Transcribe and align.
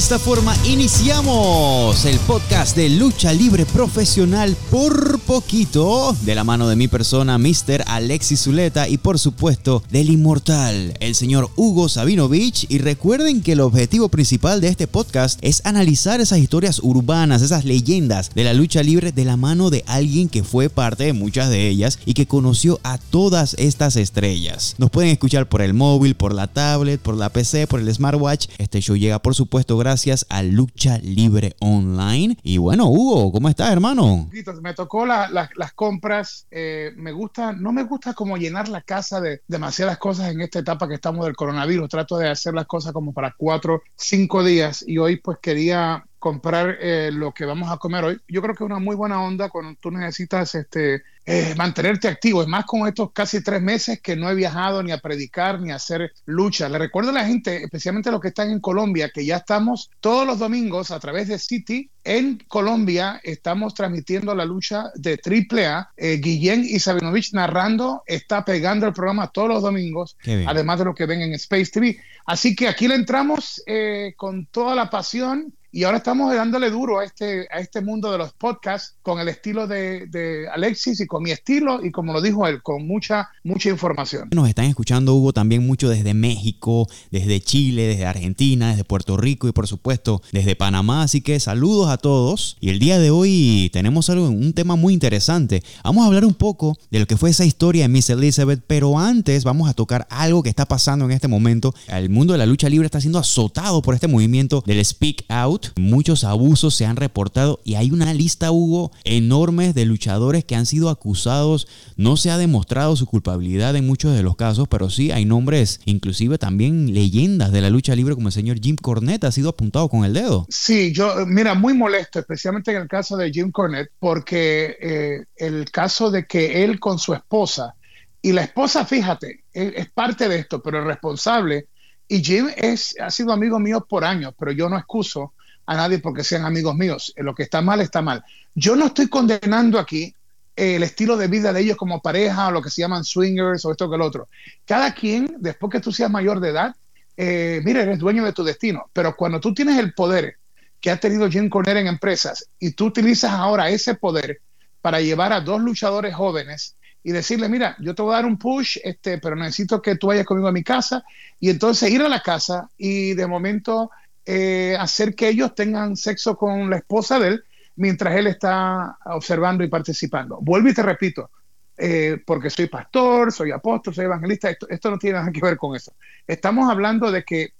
De 0.00 0.04
esta 0.04 0.18
forma 0.18 0.56
iniciamos 0.64 2.06
el 2.06 2.18
podcast 2.20 2.74
de 2.74 2.88
lucha 2.88 3.34
libre 3.34 3.66
profesional 3.66 4.56
por 4.70 5.19
poquito, 5.30 6.12
de 6.22 6.34
la 6.34 6.42
mano 6.42 6.66
de 6.66 6.74
mi 6.74 6.88
persona, 6.88 7.38
Mr. 7.38 7.84
Alexis 7.86 8.42
Zuleta, 8.42 8.88
y 8.88 8.98
por 8.98 9.16
supuesto 9.16 9.80
del 9.88 10.10
inmortal, 10.10 10.96
el 10.98 11.14
señor 11.14 11.50
Hugo 11.54 11.88
Sabinovich. 11.88 12.66
Y 12.68 12.78
recuerden 12.78 13.40
que 13.40 13.52
el 13.52 13.60
objetivo 13.60 14.08
principal 14.08 14.60
de 14.60 14.66
este 14.66 14.88
podcast 14.88 15.38
es 15.40 15.64
analizar 15.64 16.20
esas 16.20 16.40
historias 16.40 16.80
urbanas, 16.82 17.42
esas 17.42 17.64
leyendas 17.64 18.34
de 18.34 18.42
la 18.42 18.54
lucha 18.54 18.82
libre 18.82 19.12
de 19.12 19.24
la 19.24 19.36
mano 19.36 19.70
de 19.70 19.84
alguien 19.86 20.28
que 20.28 20.42
fue 20.42 20.68
parte 20.68 21.04
de 21.04 21.12
muchas 21.12 21.48
de 21.48 21.68
ellas 21.68 22.00
y 22.04 22.14
que 22.14 22.26
conoció 22.26 22.80
a 22.82 22.98
todas 22.98 23.54
estas 23.54 23.94
estrellas. 23.94 24.74
Nos 24.78 24.90
pueden 24.90 25.12
escuchar 25.12 25.48
por 25.48 25.62
el 25.62 25.74
móvil, 25.74 26.16
por 26.16 26.34
la 26.34 26.48
tablet, 26.48 27.00
por 27.00 27.14
la 27.14 27.28
PC, 27.28 27.68
por 27.68 27.78
el 27.78 27.94
smartwatch. 27.94 28.48
Este 28.58 28.80
show 28.80 28.96
llega 28.96 29.20
por 29.20 29.36
supuesto 29.36 29.78
gracias 29.78 30.26
a 30.28 30.42
Lucha 30.42 30.98
Libre 30.98 31.54
Online. 31.60 32.36
Y 32.42 32.58
bueno, 32.58 32.88
Hugo, 32.88 33.30
¿cómo 33.30 33.48
estás, 33.48 33.70
hermano? 33.70 34.28
Me 34.60 34.74
tocó 34.74 35.06
las 35.28 35.72
compras. 35.74 36.46
Eh, 36.50 36.92
me 36.96 37.12
gusta, 37.12 37.52
no 37.52 37.72
me 37.72 37.84
gusta 37.84 38.14
como 38.14 38.36
llenar 38.36 38.68
la 38.68 38.82
casa 38.82 39.20
de 39.20 39.42
demasiadas 39.46 39.98
cosas 39.98 40.32
en 40.32 40.40
esta 40.40 40.60
etapa 40.60 40.88
que 40.88 40.94
estamos 40.94 41.26
del 41.26 41.36
coronavirus. 41.36 41.88
Trato 41.88 42.16
de 42.18 42.28
hacer 42.28 42.54
las 42.54 42.66
cosas 42.66 42.92
como 42.92 43.12
para 43.12 43.34
cuatro, 43.36 43.82
cinco 43.96 44.44
días. 44.44 44.84
Y 44.86 44.98
hoy 44.98 45.16
pues 45.16 45.38
quería 45.40 46.04
comprar 46.20 46.78
eh, 46.80 47.10
lo 47.12 47.32
que 47.32 47.46
vamos 47.46 47.72
a 47.72 47.78
comer 47.78 48.04
hoy. 48.04 48.20
Yo 48.28 48.42
creo 48.42 48.54
que 48.54 48.62
es 48.62 48.70
una 48.70 48.78
muy 48.78 48.94
buena 48.94 49.22
onda 49.22 49.48
cuando 49.48 49.76
tú 49.80 49.90
necesitas 49.90 50.54
este, 50.54 51.02
eh, 51.26 51.54
mantenerte 51.56 52.08
activo. 52.08 52.42
Es 52.42 52.48
más 52.48 52.66
con 52.66 52.86
estos 52.86 53.12
casi 53.12 53.42
tres 53.42 53.62
meses 53.62 54.00
que 54.00 54.16
no 54.16 54.30
he 54.30 54.34
viajado 54.34 54.82
ni 54.82 54.92
a 54.92 54.98
predicar 54.98 55.60
ni 55.60 55.70
a 55.70 55.76
hacer 55.76 56.12
lucha. 56.26 56.68
Le 56.68 56.78
recuerdo 56.78 57.10
a 57.10 57.14
la 57.14 57.24
gente, 57.24 57.62
especialmente 57.62 58.10
los 58.10 58.20
que 58.20 58.28
están 58.28 58.50
en 58.50 58.60
Colombia, 58.60 59.10
que 59.12 59.24
ya 59.24 59.38
estamos 59.38 59.90
todos 60.00 60.26
los 60.26 60.38
domingos 60.38 60.90
a 60.90 61.00
través 61.00 61.28
de 61.28 61.38
City 61.38 61.90
en 62.04 62.38
Colombia. 62.48 63.20
Estamos 63.22 63.74
transmitiendo 63.74 64.34
la 64.34 64.44
lucha 64.44 64.90
de 64.94 65.18
AAA. 65.24 65.90
Eh, 65.96 66.20
Guillén 66.22 66.64
y 66.64 66.78
Sabinovich 66.80 67.32
narrando, 67.32 68.02
está 68.06 68.44
pegando 68.44 68.86
el 68.86 68.92
programa 68.92 69.28
todos 69.28 69.48
los 69.48 69.62
domingos, 69.62 70.16
además 70.46 70.78
de 70.80 70.84
lo 70.84 70.94
que 70.94 71.06
ven 71.06 71.22
en 71.22 71.32
Space 71.34 71.70
TV. 71.72 71.98
Así 72.26 72.54
que 72.54 72.68
aquí 72.68 72.88
le 72.88 72.94
entramos 72.94 73.62
eh, 73.66 74.14
con 74.16 74.46
toda 74.46 74.74
la 74.74 74.90
pasión 74.90 75.52
y 75.72 75.84
ahora 75.84 75.98
estamos 75.98 76.34
dándole 76.34 76.70
duro 76.70 76.98
a 76.98 77.04
este, 77.04 77.46
a 77.50 77.60
este 77.60 77.80
mundo 77.80 78.10
de 78.10 78.18
los 78.18 78.32
podcasts 78.32 78.96
con 79.02 79.20
el 79.20 79.28
estilo 79.28 79.66
de, 79.66 80.48
Alexis 80.52 81.00
y 81.00 81.06
con 81.06 81.22
mi 81.22 81.30
estilo 81.30 81.84
y 81.84 81.90
como 81.90 82.12
lo 82.12 82.20
dijo 82.20 82.46
él, 82.46 82.62
con 82.62 82.86
mucha, 82.86 83.28
mucha 83.44 83.70
información. 83.70 84.28
Nos 84.32 84.48
están 84.48 84.64
escuchando, 84.64 85.14
Hugo, 85.14 85.32
también 85.32 85.66
mucho 85.66 85.88
desde 85.88 86.14
México, 86.14 86.88
desde 87.10 87.40
Chile, 87.40 87.86
desde 87.86 88.06
Argentina, 88.06 88.70
desde 88.70 88.84
Puerto 88.84 89.16
Rico 89.16 89.48
y 89.48 89.52
por 89.52 89.68
supuesto 89.68 90.22
desde 90.32 90.56
Panamá. 90.56 91.02
Así 91.02 91.20
que 91.20 91.38
saludos 91.38 91.88
a 91.88 91.98
todos. 91.98 92.56
Y 92.60 92.70
el 92.70 92.78
día 92.78 92.98
de 92.98 93.10
hoy 93.10 93.70
tenemos 93.72 94.10
algo, 94.10 94.28
un 94.28 94.52
tema 94.52 94.76
muy 94.76 94.92
interesante. 94.92 95.62
Vamos 95.84 96.04
a 96.04 96.06
hablar 96.08 96.24
un 96.24 96.34
poco 96.34 96.76
de 96.90 96.98
lo 96.98 97.06
que 97.06 97.16
fue 97.16 97.30
esa 97.30 97.44
historia 97.44 97.82
de 97.82 97.88
Miss 97.88 98.10
Elizabeth, 98.10 98.60
pero 98.66 98.98
antes 98.98 99.44
vamos 99.44 99.68
a 99.68 99.74
tocar 99.74 100.06
algo 100.10 100.42
que 100.42 100.48
está 100.48 100.66
pasando 100.66 101.04
en 101.04 101.12
este 101.12 101.28
momento. 101.28 101.74
El 101.86 102.10
mundo 102.10 102.32
de 102.32 102.38
la 102.38 102.46
lucha 102.46 102.68
libre 102.68 102.86
está 102.86 103.00
siendo 103.00 103.18
azotado 103.18 103.82
por 103.82 103.94
este 103.94 104.08
movimiento 104.08 104.62
del 104.66 104.84
Speak 104.84 105.24
Out 105.28 105.59
Muchos 105.76 106.24
abusos 106.24 106.74
se 106.74 106.86
han 106.86 106.96
reportado 106.96 107.60
y 107.64 107.74
hay 107.74 107.90
una 107.90 108.12
lista, 108.14 108.50
Hugo, 108.50 108.92
enorme 109.04 109.72
de 109.72 109.84
luchadores 109.84 110.44
que 110.44 110.56
han 110.56 110.66
sido 110.66 110.88
acusados. 110.88 111.68
No 111.96 112.16
se 112.16 112.30
ha 112.30 112.38
demostrado 112.38 112.96
su 112.96 113.06
culpabilidad 113.06 113.76
en 113.76 113.86
muchos 113.86 114.14
de 114.14 114.22
los 114.22 114.36
casos, 114.36 114.68
pero 114.68 114.90
sí 114.90 115.10
hay 115.10 115.24
nombres, 115.24 115.80
inclusive 115.84 116.38
también 116.38 116.94
leyendas 116.94 117.52
de 117.52 117.60
la 117.60 117.70
lucha 117.70 117.94
libre 117.94 118.14
como 118.14 118.28
el 118.28 118.32
señor 118.32 118.60
Jim 118.60 118.76
Cornette 118.76 119.24
ha 119.24 119.32
sido 119.32 119.50
apuntado 119.50 119.88
con 119.88 120.04
el 120.04 120.14
dedo. 120.14 120.46
Sí, 120.48 120.92
yo, 120.92 121.26
mira, 121.26 121.54
muy 121.54 121.74
molesto, 121.74 122.18
especialmente 122.18 122.70
en 122.70 122.82
el 122.82 122.88
caso 122.88 123.16
de 123.16 123.30
Jim 123.30 123.50
Cornette, 123.50 123.90
porque 123.98 124.76
eh, 124.80 125.24
el 125.36 125.70
caso 125.70 126.10
de 126.10 126.26
que 126.26 126.64
él 126.64 126.80
con 126.80 126.98
su 126.98 127.14
esposa, 127.14 127.74
y 128.22 128.32
la 128.32 128.42
esposa, 128.42 128.84
fíjate, 128.84 129.44
es 129.52 129.90
parte 129.90 130.28
de 130.28 130.40
esto, 130.40 130.62
pero 130.62 130.78
el 130.78 130.84
responsable, 130.84 131.68
y 132.06 132.24
Jim 132.24 132.48
es, 132.56 132.96
ha 133.00 133.08
sido 133.08 133.32
amigo 133.32 133.60
mío 133.60 133.86
por 133.88 134.04
años, 134.04 134.34
pero 134.36 134.50
yo 134.50 134.68
no 134.68 134.76
excuso 134.76 135.32
a 135.70 135.76
nadie 135.76 136.00
porque 136.00 136.24
sean 136.24 136.44
amigos 136.44 136.74
míos. 136.74 137.12
Eh, 137.14 137.22
lo 137.22 137.32
que 137.32 137.44
está 137.44 137.62
mal 137.62 137.80
está 137.80 138.02
mal. 138.02 138.24
Yo 138.56 138.74
no 138.74 138.86
estoy 138.86 139.06
condenando 139.06 139.78
aquí 139.78 140.12
eh, 140.56 140.74
el 140.74 140.82
estilo 140.82 141.16
de 141.16 141.28
vida 141.28 141.52
de 141.52 141.60
ellos 141.60 141.76
como 141.76 142.02
pareja 142.02 142.48
o 142.48 142.50
lo 142.50 142.60
que 142.60 142.70
se 142.70 142.82
llaman 142.82 143.04
swingers 143.04 143.64
o 143.64 143.70
esto 143.70 143.88
que 143.88 143.94
el 143.94 144.02
otro. 144.02 144.26
Cada 144.66 144.92
quien, 144.92 145.36
después 145.38 145.70
que 145.70 145.78
tú 145.78 145.92
seas 145.92 146.10
mayor 146.10 146.40
de 146.40 146.48
edad, 146.48 146.74
eh, 147.16 147.60
mira, 147.64 147.82
eres 147.82 148.00
dueño 148.00 148.24
de 148.24 148.32
tu 148.32 148.42
destino. 148.42 148.90
Pero 148.92 149.14
cuando 149.14 149.38
tú 149.38 149.54
tienes 149.54 149.78
el 149.78 149.94
poder 149.94 150.38
que 150.80 150.90
ha 150.90 150.98
tenido 150.98 151.30
Jim 151.30 151.48
Cornette 151.48 151.78
en 151.78 151.86
empresas 151.86 152.48
y 152.58 152.72
tú 152.72 152.86
utilizas 152.86 153.30
ahora 153.30 153.70
ese 153.70 153.94
poder 153.94 154.40
para 154.80 155.00
llevar 155.00 155.32
a 155.32 155.40
dos 155.40 155.60
luchadores 155.60 156.16
jóvenes 156.16 156.74
y 157.04 157.12
decirle, 157.12 157.48
mira, 157.48 157.76
yo 157.78 157.94
te 157.94 158.02
voy 158.02 158.14
a 158.14 158.16
dar 158.16 158.26
un 158.26 158.38
push, 158.38 158.78
este, 158.82 159.18
pero 159.18 159.36
necesito 159.36 159.80
que 159.80 159.94
tú 159.94 160.08
vayas 160.08 160.26
conmigo 160.26 160.48
a 160.48 160.52
mi 160.52 160.64
casa 160.64 161.04
y 161.38 161.48
entonces 161.48 161.92
ir 161.92 162.02
a 162.02 162.08
la 162.08 162.22
casa 162.22 162.68
y 162.76 163.14
de 163.14 163.28
momento 163.28 163.92
eh, 164.26 164.76
hacer 164.78 165.14
que 165.14 165.28
ellos 165.28 165.54
tengan 165.54 165.96
sexo 165.96 166.36
con 166.36 166.68
la 166.68 166.76
esposa 166.76 167.18
de 167.18 167.28
él 167.28 167.44
mientras 167.76 168.14
él 168.14 168.26
está 168.26 168.98
observando 169.06 169.64
y 169.64 169.68
participando. 169.68 170.38
Vuelvo 170.42 170.68
y 170.68 170.74
te 170.74 170.82
repito, 170.82 171.30
eh, 171.76 172.22
porque 172.26 172.50
soy 172.50 172.66
pastor, 172.66 173.32
soy 173.32 173.50
apóstol, 173.50 173.94
soy 173.94 174.04
evangelista, 174.04 174.50
esto, 174.50 174.90
no 174.90 174.98
tiene 174.98 175.18
nada 175.18 175.32
que 175.32 175.40
ver 175.40 175.56
con 175.56 175.74
eso. 175.74 175.94
Estamos 176.26 176.70
hablando 176.70 177.10
de 177.10 177.24
que 177.24 177.54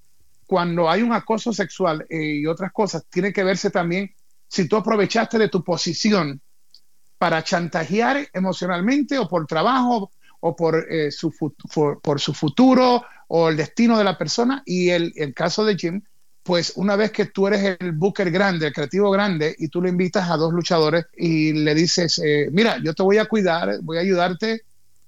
cuando 0.47 0.91
hay 0.91 1.03
un 1.03 1.13
acoso 1.13 1.53
sexual 1.53 2.07
eh, 2.11 2.41
y 2.41 2.47
otras 2.47 2.73
cosas, 2.73 3.07
tiene 3.09 3.33
que 3.33 3.45
verse 3.45 3.71
también 3.71 4.15
si 4.47 4.69
tú 4.69 4.77
aprovechaste 4.77 5.39
de 5.39 5.49
tu 5.49 5.65
posición 5.65 6.43
para 7.17 7.43
chantajear 7.43 8.29
emocionalmente 8.33 9.19
o 9.19 9.29
por 9.29 9.47
trabajo 9.47 10.11
o 10.41 10.57
por, 10.57 10.87
su, 11.11 11.33
por, 12.03 12.21
su 12.21 12.35
futuro 12.35 13.05
o 13.29 13.49
el 13.49 13.57
destino 13.57 13.97
de 13.97 14.05
la 14.05 14.19
persona. 14.19 14.63
Y 14.65 14.89
el, 14.89 15.13
el 15.17 15.35
caso 15.35 15.65
de 15.65 15.77
Jim 15.77 16.03
pues 16.43 16.73
una 16.77 16.97
vez 16.97 17.11
que 17.11 17.27
tú 17.27 17.47
eres 17.47 17.77
el 17.81 17.93
booker 17.93 18.31
grande, 18.31 18.69
el 18.69 18.73
creativo 18.73 19.11
grande, 19.11 19.55
y 19.59 19.69
tú 19.69 19.83
le 19.83 19.91
invitas 19.91 20.31
a 20.31 20.37
dos 20.37 20.53
luchadores 20.53 21.07
y 21.17 21.53
le 21.53 21.75
dices, 21.75 22.21
eh, 22.25 22.49
mira, 22.51 22.79
yo 22.83 22.95
te 22.95 23.03
voy 23.03 23.19
a 23.19 23.27
cuidar, 23.27 23.81
voy 23.83 23.99
a 23.99 24.01
ayudarte 24.01 24.63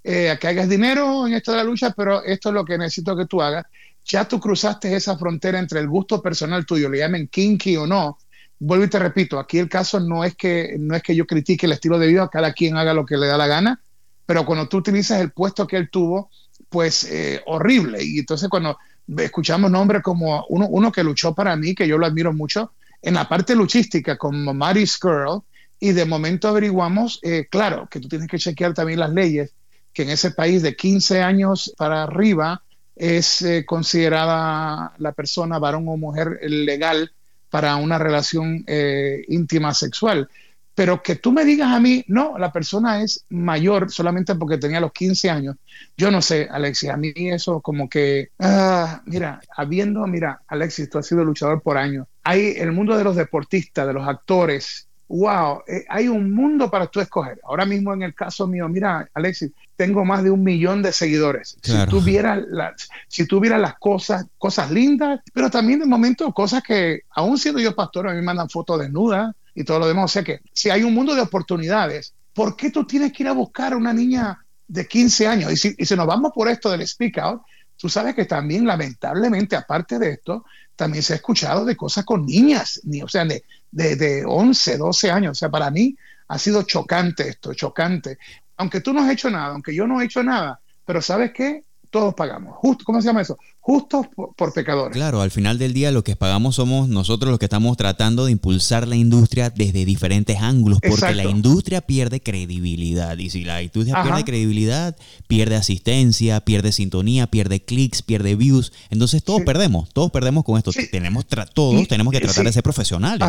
eh, 0.04 0.30
a 0.30 0.36
que 0.36 0.48
hagas 0.48 0.68
dinero 0.68 1.26
en 1.26 1.34
esto 1.34 1.52
de 1.52 1.58
la 1.58 1.64
lucha, 1.64 1.92
pero 1.96 2.22
esto 2.24 2.50
es 2.50 2.54
lo 2.54 2.64
que 2.64 2.76
necesito 2.76 3.16
que 3.16 3.26
tú 3.26 3.40
hagas. 3.40 3.64
Ya 4.04 4.26
tú 4.26 4.40
cruzaste 4.40 4.94
esa 4.94 5.16
frontera 5.16 5.58
entre 5.58 5.80
el 5.80 5.88
gusto 5.88 6.20
personal 6.20 6.66
tuyo, 6.66 6.88
le 6.88 6.98
llamen 6.98 7.28
kinky 7.28 7.76
o 7.76 7.86
no. 7.86 8.18
Vuelvo 8.58 8.84
y 8.84 8.90
te 8.90 8.98
repito, 8.98 9.38
aquí 9.38 9.58
el 9.58 9.68
caso 9.68 10.00
no 10.00 10.24
es 10.24 10.36
que, 10.36 10.76
no 10.78 10.94
es 10.94 11.02
que 11.02 11.16
yo 11.16 11.26
critique 11.26 11.66
el 11.66 11.72
estilo 11.72 11.98
de 11.98 12.08
vida, 12.08 12.28
cada 12.30 12.52
quien 12.52 12.76
haga 12.76 12.94
lo 12.94 13.06
que 13.06 13.16
le 13.16 13.26
da 13.26 13.36
la 13.36 13.46
gana, 13.46 13.80
pero 14.26 14.44
cuando 14.44 14.68
tú 14.68 14.78
utilizas 14.78 15.20
el 15.20 15.32
puesto 15.32 15.66
que 15.66 15.76
él 15.76 15.88
tuvo, 15.90 16.30
pues 16.68 17.04
eh, 17.04 17.42
horrible. 17.46 18.02
Y 18.02 18.20
entonces 18.20 18.48
cuando 18.48 18.78
escuchamos 19.18 19.70
nombres 19.70 20.02
como 20.02 20.44
uno, 20.48 20.68
uno 20.68 20.92
que 20.92 21.04
luchó 21.04 21.34
para 21.34 21.56
mí, 21.56 21.74
que 21.74 21.88
yo 21.88 21.98
lo 21.98 22.06
admiro 22.06 22.32
mucho, 22.32 22.72
en 23.02 23.14
la 23.14 23.28
parte 23.28 23.54
luchística, 23.54 24.16
como 24.16 24.54
Mary 24.54 24.86
Skrull, 24.86 25.42
y 25.80 25.92
de 25.92 26.04
momento 26.04 26.46
averiguamos, 26.46 27.18
eh, 27.22 27.48
claro, 27.50 27.88
que 27.90 27.98
tú 27.98 28.08
tienes 28.08 28.28
que 28.28 28.38
chequear 28.38 28.72
también 28.72 29.00
las 29.00 29.10
leyes, 29.10 29.52
que 29.92 30.04
en 30.04 30.10
ese 30.10 30.30
país 30.30 30.62
de 30.62 30.76
15 30.76 31.20
años 31.22 31.74
para 31.76 32.04
arriba 32.04 32.62
es 32.94 33.42
eh, 33.42 33.64
considerada 33.66 34.92
la 34.98 35.12
persona, 35.12 35.58
varón 35.58 35.88
o 35.88 35.96
mujer, 35.96 36.38
legal 36.42 37.10
para 37.50 37.74
una 37.76 37.98
relación 37.98 38.64
eh, 38.68 39.24
íntima 39.26 39.74
sexual. 39.74 40.28
Pero 40.74 41.02
que 41.02 41.16
tú 41.16 41.32
me 41.32 41.44
digas 41.44 41.70
a 41.70 41.80
mí, 41.80 42.04
no, 42.08 42.38
la 42.38 42.50
persona 42.50 43.02
es 43.02 43.24
mayor 43.28 43.90
solamente 43.90 44.34
porque 44.34 44.58
tenía 44.58 44.80
los 44.80 44.92
15 44.92 45.30
años. 45.30 45.56
Yo 45.96 46.10
no 46.10 46.22
sé, 46.22 46.48
Alexis, 46.50 46.88
a 46.88 46.96
mí 46.96 47.12
eso 47.14 47.60
como 47.60 47.88
que, 47.88 48.30
ah, 48.38 49.02
mira, 49.04 49.40
habiendo, 49.54 50.06
mira, 50.06 50.40
Alexis, 50.46 50.88
tú 50.88 50.98
has 50.98 51.06
sido 51.06 51.24
luchador 51.24 51.60
por 51.62 51.76
años. 51.76 52.06
Hay 52.22 52.54
el 52.56 52.72
mundo 52.72 52.96
de 52.96 53.04
los 53.04 53.16
deportistas, 53.16 53.86
de 53.86 53.92
los 53.92 54.08
actores. 54.08 54.88
Wow, 55.08 55.64
eh, 55.66 55.84
hay 55.90 56.08
un 56.08 56.32
mundo 56.32 56.70
para 56.70 56.86
tú 56.86 57.00
escoger. 57.00 57.38
Ahora 57.44 57.66
mismo 57.66 57.92
en 57.92 58.02
el 58.02 58.14
caso 58.14 58.46
mío, 58.46 58.66
mira, 58.66 59.10
Alexis, 59.12 59.50
tengo 59.76 60.06
más 60.06 60.22
de 60.22 60.30
un 60.30 60.42
millón 60.42 60.80
de 60.80 60.92
seguidores. 60.92 61.58
Si 61.60 61.86
tú 61.86 62.00
vieras 62.00 62.40
las, 62.48 62.88
si 63.08 63.26
tuviera 63.26 63.58
las 63.58 63.74
cosas, 63.78 64.24
cosas 64.38 64.70
lindas, 64.70 65.20
pero 65.34 65.50
también 65.50 65.80
de 65.80 65.86
momento 65.86 66.32
cosas 66.32 66.62
que, 66.62 67.02
aún 67.10 67.36
siendo 67.36 67.60
yo 67.60 67.74
pastor, 67.74 68.08
a 68.08 68.12
mí 68.12 68.16
me 68.16 68.22
mandan 68.22 68.48
fotos 68.48 68.80
desnudas, 68.80 69.34
y 69.54 69.64
todo 69.64 69.78
lo 69.80 69.88
demás. 69.88 70.04
O 70.06 70.08
sea 70.08 70.22
que 70.22 70.40
si 70.52 70.70
hay 70.70 70.82
un 70.82 70.94
mundo 70.94 71.14
de 71.14 71.20
oportunidades, 71.20 72.14
¿por 72.32 72.56
qué 72.56 72.70
tú 72.70 72.84
tienes 72.84 73.12
que 73.12 73.22
ir 73.22 73.28
a 73.28 73.32
buscar 73.32 73.72
a 73.72 73.76
una 73.76 73.92
niña 73.92 74.44
de 74.66 74.86
15 74.86 75.26
años? 75.26 75.52
Y 75.52 75.56
si, 75.56 75.74
y 75.76 75.84
si 75.84 75.96
nos 75.96 76.06
vamos 76.06 76.32
por 76.34 76.48
esto 76.48 76.70
del 76.70 76.86
speak 76.86 77.18
out, 77.18 77.42
tú 77.76 77.88
sabes 77.88 78.14
que 78.14 78.24
también 78.24 78.66
lamentablemente, 78.66 79.56
aparte 79.56 79.98
de 79.98 80.12
esto, 80.12 80.44
también 80.76 81.02
se 81.02 81.12
ha 81.12 81.16
escuchado 81.16 81.64
de 81.64 81.76
cosas 81.76 82.04
con 82.04 82.24
niñas, 82.24 82.80
o 83.02 83.08
sea, 83.08 83.24
de, 83.24 83.44
de, 83.70 83.96
de 83.96 84.24
11, 84.24 84.78
12 84.78 85.10
años. 85.10 85.32
O 85.32 85.34
sea, 85.34 85.50
para 85.50 85.70
mí 85.70 85.96
ha 86.28 86.38
sido 86.38 86.62
chocante 86.62 87.28
esto, 87.28 87.54
chocante. 87.54 88.18
Aunque 88.56 88.80
tú 88.80 88.92
no 88.92 89.02
has 89.02 89.10
hecho 89.10 89.30
nada, 89.30 89.48
aunque 89.48 89.74
yo 89.74 89.86
no 89.86 90.00
he 90.00 90.04
hecho 90.04 90.22
nada, 90.22 90.60
pero 90.84 91.02
¿sabes 91.02 91.32
qué? 91.32 91.64
Todos 91.90 92.14
pagamos. 92.14 92.56
Justo, 92.56 92.84
¿cómo 92.84 93.00
se 93.00 93.06
llama 93.06 93.20
eso? 93.20 93.38
Justos 93.62 94.08
por, 94.36 94.52
pecadores. 94.52 94.96
Claro, 94.96 95.20
al 95.20 95.30
final 95.30 95.56
del 95.56 95.72
día 95.72 95.92
lo 95.92 96.02
que 96.02 96.16
pagamos 96.16 96.56
somos 96.56 96.88
nosotros 96.88 97.30
los 97.30 97.38
que 97.38 97.46
estamos 97.46 97.76
tratando 97.76 98.24
de 98.24 98.32
impulsar 98.32 98.88
la 98.88 98.96
industria 98.96 99.50
desde 99.50 99.84
diferentes 99.84 100.40
ángulos, 100.40 100.80
porque 100.80 101.14
la 101.14 101.24
industria 101.24 101.80
pierde 101.80 102.20
credibilidad. 102.20 103.16
Y 103.18 103.30
si 103.30 103.44
la 103.44 103.62
industria 103.62 104.02
pierde 104.02 104.24
credibilidad, 104.24 104.96
pierde 105.28 105.54
asistencia, 105.54 106.40
pierde 106.40 106.72
sintonía, 106.72 107.28
pierde 107.28 107.64
clics, 107.64 108.02
pierde 108.02 108.34
views. 108.34 108.72
Entonces 108.90 109.22
todos 109.22 109.42
perdemos, 109.42 109.90
todos 109.94 110.10
perdemos 110.10 110.42
con 110.42 110.58
esto. 110.58 110.72
Tenemos 110.90 111.24
todos 111.54 111.86
tenemos 111.86 112.12
que 112.12 112.20
tratar 112.20 112.44
de 112.44 112.52
ser 112.52 112.64
profesionales. 112.64 113.28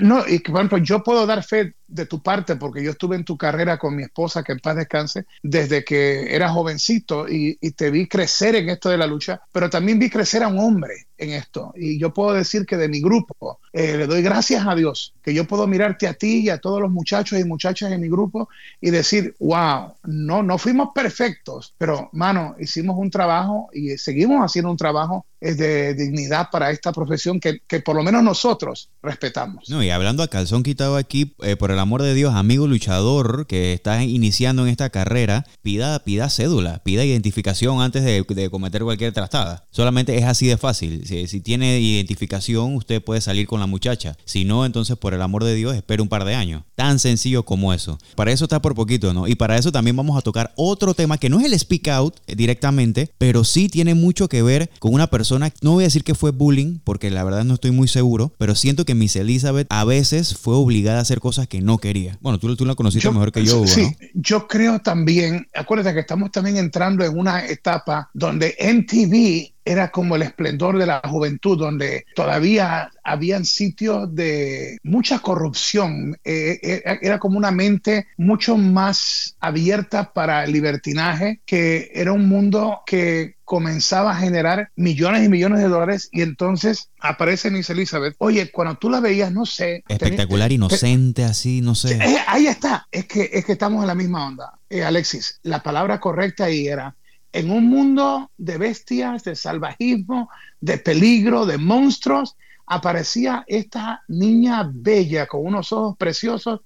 no, 0.00 0.26
y 0.26 0.38
por 0.38 0.56
ejemplo, 0.56 0.78
yo 0.78 1.04
puedo 1.04 1.26
dar 1.26 1.44
fe 1.44 1.74
de 1.88 2.06
tu 2.06 2.22
parte, 2.22 2.56
porque 2.56 2.82
yo 2.82 2.90
estuve 2.90 3.16
en 3.16 3.24
tu 3.24 3.36
carrera 3.36 3.78
con 3.78 3.94
mi 3.94 4.02
esposa, 4.02 4.42
que 4.42 4.52
en 4.52 4.58
paz 4.58 4.76
descanse, 4.76 5.26
desde 5.42 5.84
que 5.84 6.34
era 6.34 6.48
jovencito 6.48 7.28
y, 7.28 7.58
y 7.60 7.72
te 7.72 7.90
vi 7.90 8.08
crecer 8.08 8.56
en 8.56 8.70
esto 8.70 8.88
de 8.88 8.96
la 8.98 9.06
lucha, 9.06 9.42
pero 9.52 9.70
también 9.74 9.98
vi 9.98 10.08
crecer 10.08 10.44
a 10.44 10.46
un 10.46 10.60
hombre 10.60 11.08
en 11.18 11.30
esto. 11.30 11.72
Y 11.76 11.98
yo 11.98 12.12
puedo 12.12 12.32
decir 12.32 12.66
que 12.66 12.76
de 12.76 12.88
mi 12.88 13.00
grupo, 13.00 13.60
eh, 13.72 13.96
le 13.96 14.06
doy 14.06 14.22
gracias 14.22 14.66
a 14.66 14.74
Dios, 14.74 15.14
que 15.22 15.34
yo 15.34 15.46
puedo 15.46 15.66
mirarte 15.66 16.06
a 16.06 16.14
ti 16.14 16.40
y 16.40 16.48
a 16.50 16.58
todos 16.58 16.80
los 16.80 16.90
muchachos 16.90 17.38
y 17.38 17.44
muchachas 17.44 17.92
en 17.92 18.00
mi 18.00 18.08
grupo 18.08 18.48
y 18.80 18.90
decir, 18.90 19.34
wow, 19.38 19.94
no, 20.04 20.42
no 20.42 20.58
fuimos 20.58 20.90
perfectos, 20.94 21.74
pero 21.78 22.08
mano, 22.12 22.56
hicimos 22.58 22.96
un 22.98 23.10
trabajo 23.10 23.68
y 23.72 23.96
seguimos 23.98 24.40
haciendo 24.40 24.70
un 24.70 24.76
trabajo 24.76 25.26
de 25.40 25.94
dignidad 25.94 26.48
para 26.50 26.70
esta 26.70 26.90
profesión 26.92 27.38
que, 27.38 27.60
que, 27.66 27.80
por 27.80 27.96
lo 27.96 28.02
menos 28.02 28.22
nosotros 28.22 28.88
respetamos. 29.02 29.68
No, 29.68 29.82
y 29.82 29.90
hablando 29.90 30.22
a 30.22 30.28
calzón 30.28 30.62
quitado 30.62 30.96
aquí, 30.96 31.34
eh, 31.42 31.56
por 31.56 31.70
el 31.70 31.78
amor 31.78 32.02
de 32.02 32.14
Dios, 32.14 32.34
amigo 32.34 32.66
luchador 32.66 33.46
que 33.46 33.74
está 33.74 34.02
iniciando 34.02 34.62
en 34.62 34.68
esta 34.68 34.88
carrera, 34.88 35.44
pida, 35.60 36.02
pida 36.02 36.30
cédula, 36.30 36.82
pida 36.82 37.04
identificación 37.04 37.82
antes 37.82 38.04
de, 38.04 38.24
de 38.26 38.50
cometer 38.50 38.82
cualquier 38.82 39.12
trastada. 39.12 39.66
Solamente 39.70 40.16
es 40.16 40.24
así 40.24 40.46
de 40.46 40.56
fácil 40.56 41.03
si, 41.04 41.40
tiene 41.40 41.80
identificación, 41.80 42.74
usted 42.74 43.02
puede 43.02 43.20
salir 43.20 43.46
con 43.46 43.60
la 43.60 43.66
muchacha. 43.66 44.16
Si 44.24 44.44
no, 44.44 44.64
entonces 44.64 44.96
por 44.96 45.14
el 45.14 45.22
amor 45.22 45.44
de 45.44 45.54
Dios, 45.54 45.74
espere 45.74 46.02
un 46.02 46.08
par 46.08 46.24
de 46.24 46.34
años. 46.34 46.62
Tan 46.74 46.98
sencillo 46.98 47.44
como 47.44 47.72
eso. 47.72 47.98
Para 48.14 48.32
eso 48.32 48.44
está 48.44 48.60
por 48.60 48.74
poquito, 48.74 49.12
¿no? 49.12 49.28
Y 49.28 49.34
para 49.34 49.56
eso 49.56 49.72
también 49.72 49.96
vamos 49.96 50.16
a 50.18 50.22
tocar 50.22 50.52
otro 50.56 50.94
tema 50.94 51.18
que 51.18 51.28
no 51.28 51.40
es 51.40 51.46
el 51.46 51.58
speak 51.58 51.88
out 51.88 52.16
directamente, 52.26 53.10
pero 53.18 53.44
sí 53.44 53.68
tiene 53.68 53.94
mucho 53.94 54.28
que 54.28 54.42
ver 54.42 54.70
con 54.78 54.94
una 54.94 55.08
persona, 55.08 55.52
no 55.62 55.72
voy 55.72 55.84
a 55.84 55.86
decir 55.86 56.04
que 56.04 56.14
fue 56.14 56.30
bullying, 56.30 56.78
porque 56.82 57.10
la 57.10 57.24
verdad 57.24 57.44
no 57.44 57.54
estoy 57.54 57.70
muy 57.70 57.88
seguro, 57.88 58.32
pero 58.38 58.54
siento 58.54 58.84
que 58.84 58.94
Miss 58.94 59.16
Elizabeth 59.16 59.66
a 59.70 59.84
veces 59.84 60.36
fue 60.36 60.54
obligada 60.54 60.98
a 60.98 61.02
hacer 61.02 61.20
cosas 61.20 61.48
que 61.48 61.60
no 61.60 61.78
quería. 61.78 62.18
Bueno, 62.20 62.38
tú, 62.38 62.54
tú 62.56 62.64
la 62.64 62.74
conociste 62.74 63.10
mejor 63.10 63.32
que 63.32 63.44
yo, 63.44 63.66
Sí, 63.66 63.96
yo 64.14 64.46
creo 64.46 64.80
también, 64.80 65.48
acuérdate 65.54 65.94
que 65.94 66.00
estamos 66.00 66.30
también 66.30 66.56
entrando 66.56 67.04
en 67.04 67.16
una 67.18 67.46
etapa 67.46 68.10
donde 68.14 68.54
MTV 68.60 69.53
era 69.64 69.90
como 69.90 70.16
el 70.16 70.22
esplendor 70.22 70.78
de 70.78 70.86
la 70.86 71.00
juventud, 71.04 71.58
donde 71.58 72.04
todavía 72.14 72.90
habían 73.02 73.44
sitios 73.44 74.14
de 74.14 74.78
mucha 74.82 75.20
corrupción. 75.20 76.18
Eh, 76.24 76.58
eh, 76.62 76.98
era 77.00 77.18
como 77.18 77.38
una 77.38 77.50
mente 77.50 78.06
mucho 78.16 78.56
más 78.56 79.36
abierta 79.40 80.12
para 80.12 80.44
el 80.44 80.52
libertinaje, 80.52 81.40
que 81.46 81.90
era 81.94 82.12
un 82.12 82.28
mundo 82.28 82.82
que 82.86 83.36
comenzaba 83.44 84.12
a 84.12 84.16
generar 84.16 84.70
millones 84.74 85.24
y 85.24 85.28
millones 85.28 85.60
de 85.60 85.68
dólares 85.68 86.08
y 86.12 86.22
entonces 86.22 86.90
aparece 86.98 87.50
Miss 87.50 87.68
Elizabeth. 87.68 88.14
Oye, 88.18 88.50
cuando 88.50 88.76
tú 88.76 88.88
la 88.88 89.00
veías, 89.00 89.32
no 89.32 89.44
sé. 89.44 89.84
Espectacular, 89.86 90.50
inocente, 90.50 91.24
así, 91.24 91.60
no 91.60 91.74
sé. 91.74 91.94
Eh, 91.94 92.18
ahí 92.26 92.46
está, 92.46 92.86
es 92.90 93.06
que, 93.06 93.30
es 93.32 93.44
que 93.44 93.52
estamos 93.52 93.82
en 93.82 93.88
la 93.88 93.94
misma 93.94 94.26
onda. 94.26 94.58
Alexis, 94.84 95.38
la 95.42 95.62
palabra 95.62 96.00
correcta 96.00 96.44
ahí 96.44 96.66
era 96.66 96.96
en 97.34 97.50
un 97.50 97.68
mundo 97.68 98.30
de 98.38 98.58
bestias, 98.58 99.24
de 99.24 99.34
salvajismo, 99.34 100.30
de 100.60 100.78
peligro, 100.78 101.44
de 101.46 101.58
monstruos, 101.58 102.36
aparecía 102.66 103.44
esta 103.48 104.04
niña 104.06 104.70
bella 104.72 105.26
con 105.26 105.44
unos 105.44 105.72
ojos 105.72 105.96
preciosos 105.98 106.60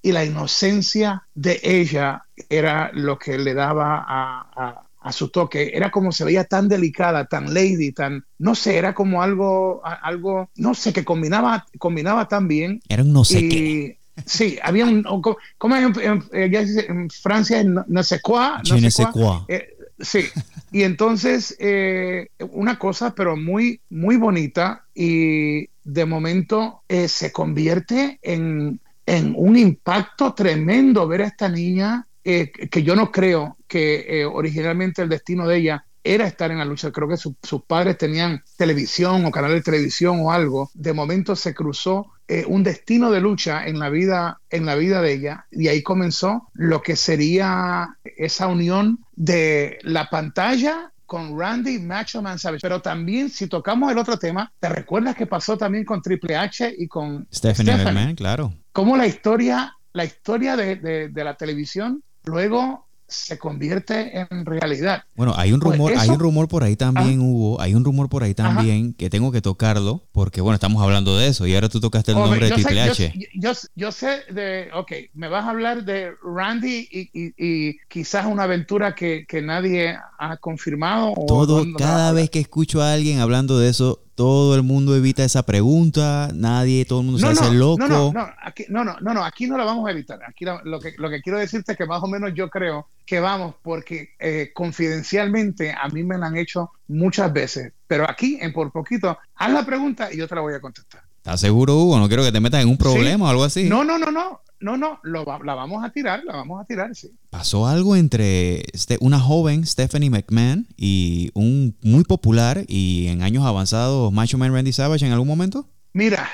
y 0.00 0.12
la 0.12 0.24
inocencia 0.24 1.24
de 1.34 1.60
ella 1.62 2.24
era 2.48 2.90
lo 2.94 3.18
que 3.18 3.36
le 3.36 3.52
daba 3.52 4.06
a, 4.06 5.12
su 5.12 5.28
toque. 5.28 5.72
Era 5.74 5.90
como 5.90 6.12
se 6.12 6.24
veía 6.24 6.44
tan 6.44 6.68
delicada, 6.68 7.26
tan 7.26 7.52
lady, 7.52 7.90
tan, 7.90 8.24
no 8.38 8.54
sé, 8.54 8.78
era 8.78 8.94
como 8.94 9.22
algo, 9.22 9.82
algo, 9.84 10.48
no 10.54 10.74
sé, 10.74 10.92
que 10.92 11.04
combinaba, 11.04 11.66
combinaba 11.78 12.28
tan 12.28 12.46
bien. 12.46 12.80
Era 12.88 13.02
un 13.02 13.12
no 13.12 13.24
sé 13.24 13.48
qué. 13.48 13.98
Sí, 14.24 14.58
había 14.62 14.84
un, 14.84 15.04
¿cómo 15.58 15.74
es 15.74 15.96
en, 16.32 17.10
Francia? 17.10 17.64
No, 17.64 18.02
sé 18.04 18.20
cuá. 18.20 18.62
No 18.68 18.90
sé 18.90 19.06
cuá. 19.12 19.44
Sí, 20.02 20.24
y 20.72 20.82
entonces 20.82 21.56
eh, 21.60 22.28
una 22.50 22.76
cosa, 22.76 23.14
pero 23.14 23.36
muy, 23.36 23.80
muy 23.88 24.16
bonita 24.16 24.84
y 24.94 25.68
de 25.84 26.04
momento 26.04 26.82
eh, 26.88 27.06
se 27.08 27.32
convierte 27.32 28.18
en, 28.20 28.80
un 29.06 29.56
impacto 29.56 30.32
tremendo 30.32 31.06
ver 31.06 31.22
a 31.22 31.26
esta 31.26 31.48
niña 31.48 32.06
eh, 32.24 32.50
que 32.50 32.82
yo 32.82 32.96
no 32.96 33.12
creo 33.12 33.58
que 33.68 34.24
originalmente 34.24 35.02
el 35.02 35.08
destino 35.08 35.46
de 35.46 35.58
ella 35.58 35.84
era 36.02 36.26
estar 36.26 36.50
en 36.50 36.58
la 36.58 36.64
lucha. 36.64 36.90
Creo 36.90 37.08
que 37.08 37.16
sus 37.16 37.62
padres 37.66 37.98
tenían 37.98 38.42
televisión 38.56 39.24
o 39.26 39.30
canal 39.30 39.52
de 39.52 39.60
televisión 39.60 40.20
o 40.20 40.32
algo. 40.32 40.70
De 40.74 40.92
momento 40.92 41.36
se 41.36 41.54
cruzó 41.54 42.11
eh, 42.28 42.44
un 42.46 42.62
destino 42.62 43.10
de 43.10 43.20
lucha 43.20 43.66
en 43.66 43.78
la 43.78 43.90
vida 43.90 44.38
en 44.50 44.64
la 44.64 44.74
vida 44.76 45.02
de 45.02 45.12
ella 45.12 45.46
y 45.50 45.68
ahí 45.68 45.82
comenzó 45.82 46.48
lo 46.54 46.82
que 46.82 46.96
sería 46.96 47.96
esa 48.04 48.46
unión 48.46 49.00
de 49.14 49.78
la 49.82 50.08
pantalla 50.08 50.92
con 51.04 51.38
Randy 51.38 51.78
Macho 51.78 52.22
Man 52.22 52.38
Savage. 52.38 52.62
Pero 52.62 52.80
también, 52.80 53.28
si 53.28 53.46
tocamos 53.46 53.92
el 53.92 53.98
otro 53.98 54.18
tema, 54.18 54.50
¿te 54.58 54.68
recuerdas 54.68 55.14
que 55.14 55.26
pasó 55.26 55.58
también 55.58 55.84
con 55.84 56.00
Triple 56.00 56.36
H 56.36 56.74
y 56.78 56.88
con 56.88 57.26
Stephanie, 57.30 57.76
McMahon? 57.76 58.14
Claro. 58.14 58.54
Cómo 58.72 58.96
la 58.96 59.06
historia, 59.06 59.76
la 59.92 60.04
historia 60.04 60.56
de, 60.56 60.76
de 61.10 61.24
la 61.24 61.36
televisión 61.36 62.02
luego 62.24 62.86
se 63.12 63.38
convierte 63.38 64.26
en 64.30 64.44
realidad. 64.44 65.04
Bueno, 65.14 65.34
hay 65.36 65.52
un 65.52 65.60
pues 65.60 65.76
rumor, 65.76 65.92
hay 65.96 66.08
un 66.08 66.18
rumor 66.18 66.48
por 66.48 66.64
ahí 66.64 66.76
también, 66.76 67.20
Hugo, 67.20 67.60
hay 67.60 67.74
un 67.74 67.84
rumor 67.84 68.08
por 68.08 68.22
ahí 68.22 68.34
también 68.34 68.94
que 68.94 69.10
tengo 69.10 69.30
que 69.32 69.40
tocarlo, 69.40 70.02
porque 70.12 70.40
bueno, 70.40 70.54
estamos 70.54 70.82
hablando 70.82 71.16
de 71.16 71.28
eso 71.28 71.46
y 71.46 71.54
ahora 71.54 71.68
tú 71.68 71.80
tocaste 71.80 72.12
el 72.12 72.18
nombre 72.18 72.48
de 72.48 72.52
Triple 72.52 72.80
H. 72.80 73.14
Yo, 73.74 73.92
sé 73.92 74.22
de, 74.32 74.68
ok, 74.74 74.92
me 75.14 75.28
vas 75.28 75.44
a 75.44 75.50
hablar 75.50 75.84
de 75.84 76.12
Randy 76.22 76.88
y, 76.90 77.78
quizás 77.88 78.26
una 78.26 78.44
aventura 78.44 78.94
que, 78.94 79.26
nadie 79.42 79.96
ha 80.18 80.36
confirmado. 80.36 81.14
Todo, 81.26 81.64
cada 81.76 82.12
vez 82.12 82.30
que 82.30 82.38
escucho 82.38 82.80
a 82.82 82.92
alguien 82.92 83.18
hablando 83.18 83.58
de 83.58 83.68
eso, 83.68 84.00
todo 84.14 84.54
el 84.54 84.62
mundo 84.62 84.94
evita 84.94 85.24
esa 85.24 85.42
pregunta, 85.42 86.30
nadie, 86.34 86.84
todo 86.84 87.00
el 87.00 87.06
mundo 87.06 87.18
se 87.18 87.26
hace 87.26 87.52
loco. 87.52 87.78
No, 87.78 87.88
no, 87.88 88.12
no, 88.12 88.30
aquí, 88.42 88.64
no, 88.68 88.84
no, 88.84 88.96
no, 89.00 89.24
aquí 89.24 89.46
no 89.46 89.56
la 89.56 89.64
vamos 89.64 89.88
a 89.88 89.92
evitar. 89.92 90.20
Aquí 90.26 90.44
lo, 90.44 90.80
que, 90.80 90.94
lo 90.98 91.08
que 91.10 91.22
quiero 91.22 91.38
decirte 91.38 91.72
es 91.72 91.78
que 91.78 91.86
más 91.86 92.02
o 92.02 92.06
menos 92.06 92.32
yo 92.34 92.50
creo 92.50 92.86
que 93.06 93.20
vamos, 93.20 93.54
porque 93.62 94.10
eh, 94.18 94.50
confidencialmente 94.54 95.72
a 95.72 95.88
mí 95.88 96.04
me 96.04 96.18
la 96.18 96.26
han 96.26 96.36
hecho 96.36 96.70
muchas 96.88 97.32
veces, 97.32 97.72
pero 97.86 98.08
aquí 98.08 98.38
en 98.40 98.52
por 98.52 98.70
poquito, 98.70 99.18
haz 99.34 99.52
la 99.52 99.64
pregunta 99.64 100.12
y 100.12 100.18
yo 100.18 100.28
te 100.28 100.34
la 100.34 100.40
voy 100.42 100.54
a 100.54 100.60
contestar. 100.60 101.02
¿Estás 101.16 101.40
seguro, 101.40 101.76
Hugo? 101.76 101.98
No 101.98 102.08
quiero 102.08 102.24
que 102.24 102.32
te 102.32 102.40
metas 102.40 102.62
en 102.62 102.68
un 102.68 102.76
problema 102.76 103.26
o 103.26 103.28
algo 103.28 103.44
así. 103.44 103.68
No, 103.68 103.84
no, 103.84 103.96
no, 103.96 104.10
no. 104.10 104.40
No, 104.62 104.76
no, 104.76 105.00
lo, 105.02 105.24
la 105.44 105.54
vamos 105.54 105.84
a 105.84 105.90
tirar, 105.90 106.22
la 106.24 106.36
vamos 106.36 106.60
a 106.60 106.64
tirar, 106.64 106.94
sí. 106.94 107.10
Pasó 107.30 107.66
algo 107.66 107.96
entre 107.96 108.62
este, 108.72 108.96
una 109.00 109.18
joven 109.18 109.66
Stephanie 109.66 110.08
McMahon 110.08 110.68
y 110.76 111.30
un 111.34 111.76
muy 111.82 112.04
popular 112.04 112.64
y 112.68 113.08
en 113.08 113.22
años 113.22 113.44
avanzados 113.44 114.12
Macho 114.12 114.38
Man 114.38 114.54
Randy 114.54 114.72
Savage 114.72 115.04
en 115.04 115.12
algún 115.12 115.26
momento. 115.26 115.68
Mira, 115.92 116.30